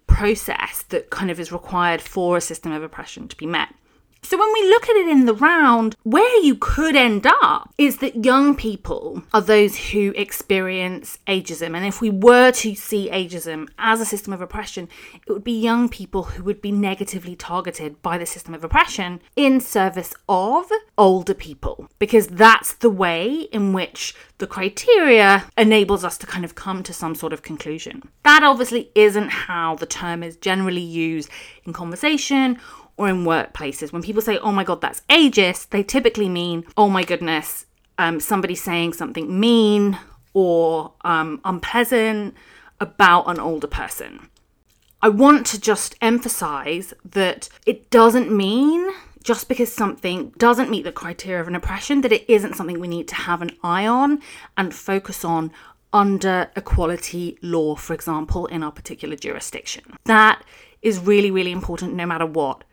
process 0.06 0.84
that 0.90 1.10
kind 1.10 1.32
of 1.32 1.40
is 1.40 1.52
required 1.52 2.00
for 2.00 2.38
a 2.38 2.42
system 2.42 2.72
of 2.72 2.84
oppression 2.84 3.28
to 3.28 3.36
be 3.36 3.48
met. 3.48 3.74
So, 4.28 4.38
when 4.38 4.52
we 4.52 4.68
look 4.68 4.90
at 4.90 4.98
it 4.98 5.08
in 5.08 5.26
the 5.26 5.34
round, 5.34 5.96
where 6.04 6.44
you 6.44 6.56
could 6.56 6.98
end 6.98 7.26
up 7.26 7.74
is 7.78 8.00
that 8.00 8.26
young 8.26 8.58
people 8.58 9.24
are 9.34 9.40
those 9.40 9.78
who 9.78 10.12
experience 10.18 11.18
ageism. 11.28 11.78
And 11.78 11.86
if 11.86 12.02
we 12.02 12.10
were 12.10 12.52
to 12.52 12.76
see 12.76 13.10
ageism 13.10 13.70
as 13.80 14.02
a 14.02 14.06
system 14.06 14.34
of 14.34 14.42
oppression, 14.42 14.90
it 15.26 15.32
would 15.32 15.46
be 15.46 15.58
young 15.58 15.88
people 15.88 16.24
who 16.24 16.44
would 16.44 16.62
be 16.62 16.74
negatively 16.74 17.38
targeted 17.38 18.02
by 18.02 18.18
the 18.18 18.26
system 18.26 18.54
of 18.54 18.66
oppression 18.66 19.22
in 19.38 19.62
service 19.62 20.14
of 20.28 20.70
older 20.98 21.34
people, 21.34 21.88
because 21.98 22.28
that's 22.28 22.74
the 22.74 22.90
way 22.90 23.48
in 23.54 23.72
which 23.72 24.14
the 24.40 24.48
criteria 24.48 25.46
enables 25.58 26.04
us 26.04 26.18
to 26.18 26.28
kind 26.28 26.44
of 26.44 26.54
come 26.54 26.84
to 26.84 26.92
some 26.92 27.16
sort 27.16 27.32
of 27.32 27.44
conclusion. 27.44 28.04
That 28.24 28.44
obviously 28.44 28.92
isn't 28.94 29.30
how 29.30 29.76
the 29.76 29.86
term 29.86 30.22
is 30.22 30.36
generally 30.36 30.82
used 30.82 31.30
in 31.64 31.72
conversation 31.72 32.60
or 32.98 33.08
in 33.08 33.24
workplaces. 33.24 33.94
When 33.94 34.02
people 34.02 34.22
say, 34.22 34.38
oh 34.40 34.52
my 34.52 34.64
God, 34.64 34.82
that's 34.82 35.02
ageist, 35.10 35.70
they 35.70 35.84
typically 35.84 36.30
mean, 36.30 36.66
oh 36.76 36.90
my 36.90 37.04
goodness, 37.04 37.66
um, 37.98 38.20
somebody 38.20 38.56
saying 38.56 38.94
something 38.94 39.40
mean 39.40 39.98
or 40.34 40.94
um, 41.02 41.40
unpleasant 41.46 42.36
about 42.80 43.30
an 43.30 43.40
older 43.40 43.68
person. 43.68 44.30
I 45.02 45.10
want 45.10 45.46
to 45.48 45.62
just 45.62 45.96
emphasize 46.02 46.94
that 47.06 47.50
it 47.66 47.90
doesn't 47.90 48.32
mean 48.32 48.90
just 49.24 49.48
because 49.48 49.72
something 49.72 50.32
doesn't 50.38 50.70
meet 50.70 50.84
the 50.84 50.92
criteria 50.92 51.42
of 51.42 51.48
an 51.48 51.56
oppression 51.56 52.02
that 52.02 52.12
it 52.12 52.26
isn't 52.30 52.56
something 52.56 52.80
we 52.80 52.88
need 52.88 53.08
to 53.10 53.16
have 53.16 53.42
an 53.42 53.52
eye 53.62 53.86
on 53.86 54.22
and 54.56 54.74
focus 54.74 55.24
on 55.26 55.52
under 55.94 56.50
equality 56.56 57.38
law, 57.42 57.76
for 57.76 57.94
example, 57.94 58.46
in 58.48 58.64
our 58.64 58.72
particular 58.72 59.16
jurisdiction. 59.16 59.84
That 60.06 60.44
is 60.82 61.00
really, 61.00 61.32
really 61.32 61.52
important 61.52 61.94
no 61.94 62.06
matter 62.06 62.26
what. 62.26 62.64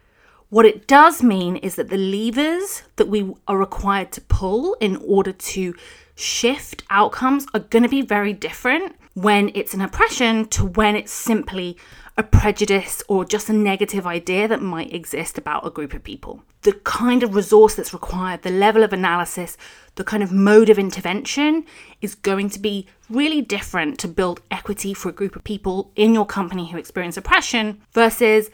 What 0.55 0.67
it 0.67 0.87
does 0.87 1.21
mean 1.21 1.57
is 1.57 1.75
that 1.75 1.89
the 1.89 1.99
levers 1.99 2.85
that 2.95 3.09
we 3.09 3.35
are 3.49 3.59
required 3.59 4.13
to 4.13 4.21
pull 4.21 4.75
in 4.75 4.95
order 4.99 5.33
to 5.33 5.75
shift 6.15 6.85
outcomes 6.91 7.49
are 7.53 7.59
going 7.59 7.83
to 7.83 7.89
be 7.89 8.03
very 8.03 8.33
different 8.33 8.95
when 9.15 9.51
it's 9.57 9.75
an 9.75 9.81
oppression 9.81 10.47
to 10.51 10.65
when 10.65 10.95
it's 10.95 11.11
simply 11.11 11.77
a 12.17 12.23
prejudice 12.23 13.03
or 13.09 13.25
just 13.25 13.49
a 13.49 13.53
negative 13.53 14.07
idea 14.07 14.47
that 14.47 14.63
might 14.63 14.95
exist 14.95 15.39
about 15.39 15.67
a 15.67 15.71
group 15.71 15.93
of 15.93 16.05
people. 16.05 16.45
The 16.63 16.75
kind 16.85 17.25
of 17.25 17.35
resource 17.35 17.75
that's 17.75 17.93
required, 17.93 18.43
the 18.43 18.51
level 18.51 18.85
of 18.85 18.93
analysis, 18.93 19.57
the 19.97 20.05
kind 20.05 20.23
of 20.23 20.31
mode 20.31 20.71
of 20.71 20.79
intervention 20.79 21.65
is 22.01 22.15
going 22.15 22.49
to 22.51 22.61
be 22.61 22.87
really 23.11 23.43
different 23.43 23.99
to 23.99 24.07
build 24.07 24.41
equity 24.53 24.95
for 24.95 25.09
a 25.09 25.13
group 25.13 25.35
of 25.35 25.43
people 25.43 25.91
in 25.97 26.15
your 26.15 26.25
company 26.25 26.71
who 26.71 26.79
experience 26.79 27.17
oppression 27.17 27.81
versus 27.93 28.51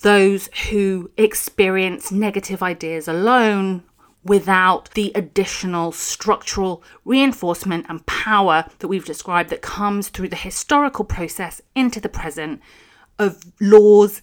those 0.00 0.48
who 0.70 1.10
experience 1.16 2.10
negative 2.10 2.62
ideas 2.62 3.06
alone 3.06 3.84
without 4.24 4.90
the 4.94 5.12
additional 5.14 5.92
structural 5.92 6.82
reinforcement 7.04 7.86
and 7.88 8.06
power 8.06 8.64
that 8.78 8.88
we've 8.88 9.04
described 9.04 9.50
that 9.50 9.62
comes 9.62 10.08
through 10.08 10.28
the 10.28 10.36
historical 10.36 11.04
process 11.04 11.60
into 11.74 12.00
the 12.00 12.08
present 12.08 12.60
of 13.18 13.42
laws, 13.60 14.22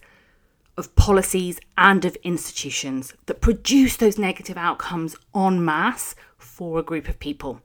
of 0.78 0.96
policies, 0.96 1.60
and 1.78 2.06
of 2.06 2.16
institutions 2.24 3.14
that 3.26 3.42
produce 3.42 3.98
those 3.98 4.18
negative 4.18 4.58
outcomes 4.58 5.16
en 5.36 5.64
masse 5.64 6.16
for 6.38 6.80
a 6.80 6.84
group 6.84 7.10
of 7.10 7.20
people. 7.20 7.62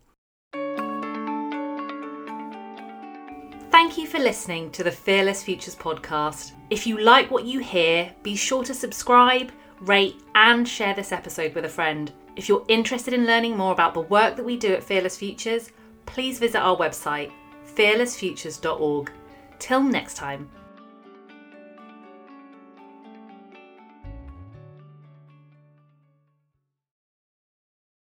Thank 3.71 3.99
you 3.99 4.07
for 4.07 4.19
listening 4.19 4.71
to 4.73 4.85
the 4.85 4.91
Fearless 4.91 5.43
Futures 5.43 5.77
podcast. 5.77 6.53
If 6.75 6.89
you 6.89 6.99
like 6.99 7.31
what 7.31 7.45
you 7.45 7.61
hear, 7.61 8.13
be 8.25 8.35
sure 8.35 8.65
to 8.65 8.75
subscribe, 8.75 9.53
rate, 9.79 10.17
and 10.35 10.67
share 10.67 10.93
this 10.93 11.13
episode 11.13 11.55
with 11.55 11.65
a 11.65 11.69
friend. 11.69 12.11
If 12.35 12.49
you're 12.49 12.65
interested 12.67 13.15
in 13.15 13.27
learning 13.27 13.57
more 13.57 13.73
about 13.73 13.95
the 13.95 14.01
work 14.01 14.35
that 14.35 14.45
we 14.45 14.57
do 14.57 14.73
at 14.73 14.83
Fearless 14.83 15.17
Futures, 15.17 15.71
please 16.05 16.41
visit 16.41 16.59
our 16.59 16.77
website, 16.77 17.31
fearlessfutures.org. 17.77 19.13
Till 19.61 19.85
next 19.85 20.17
time. 20.17 20.51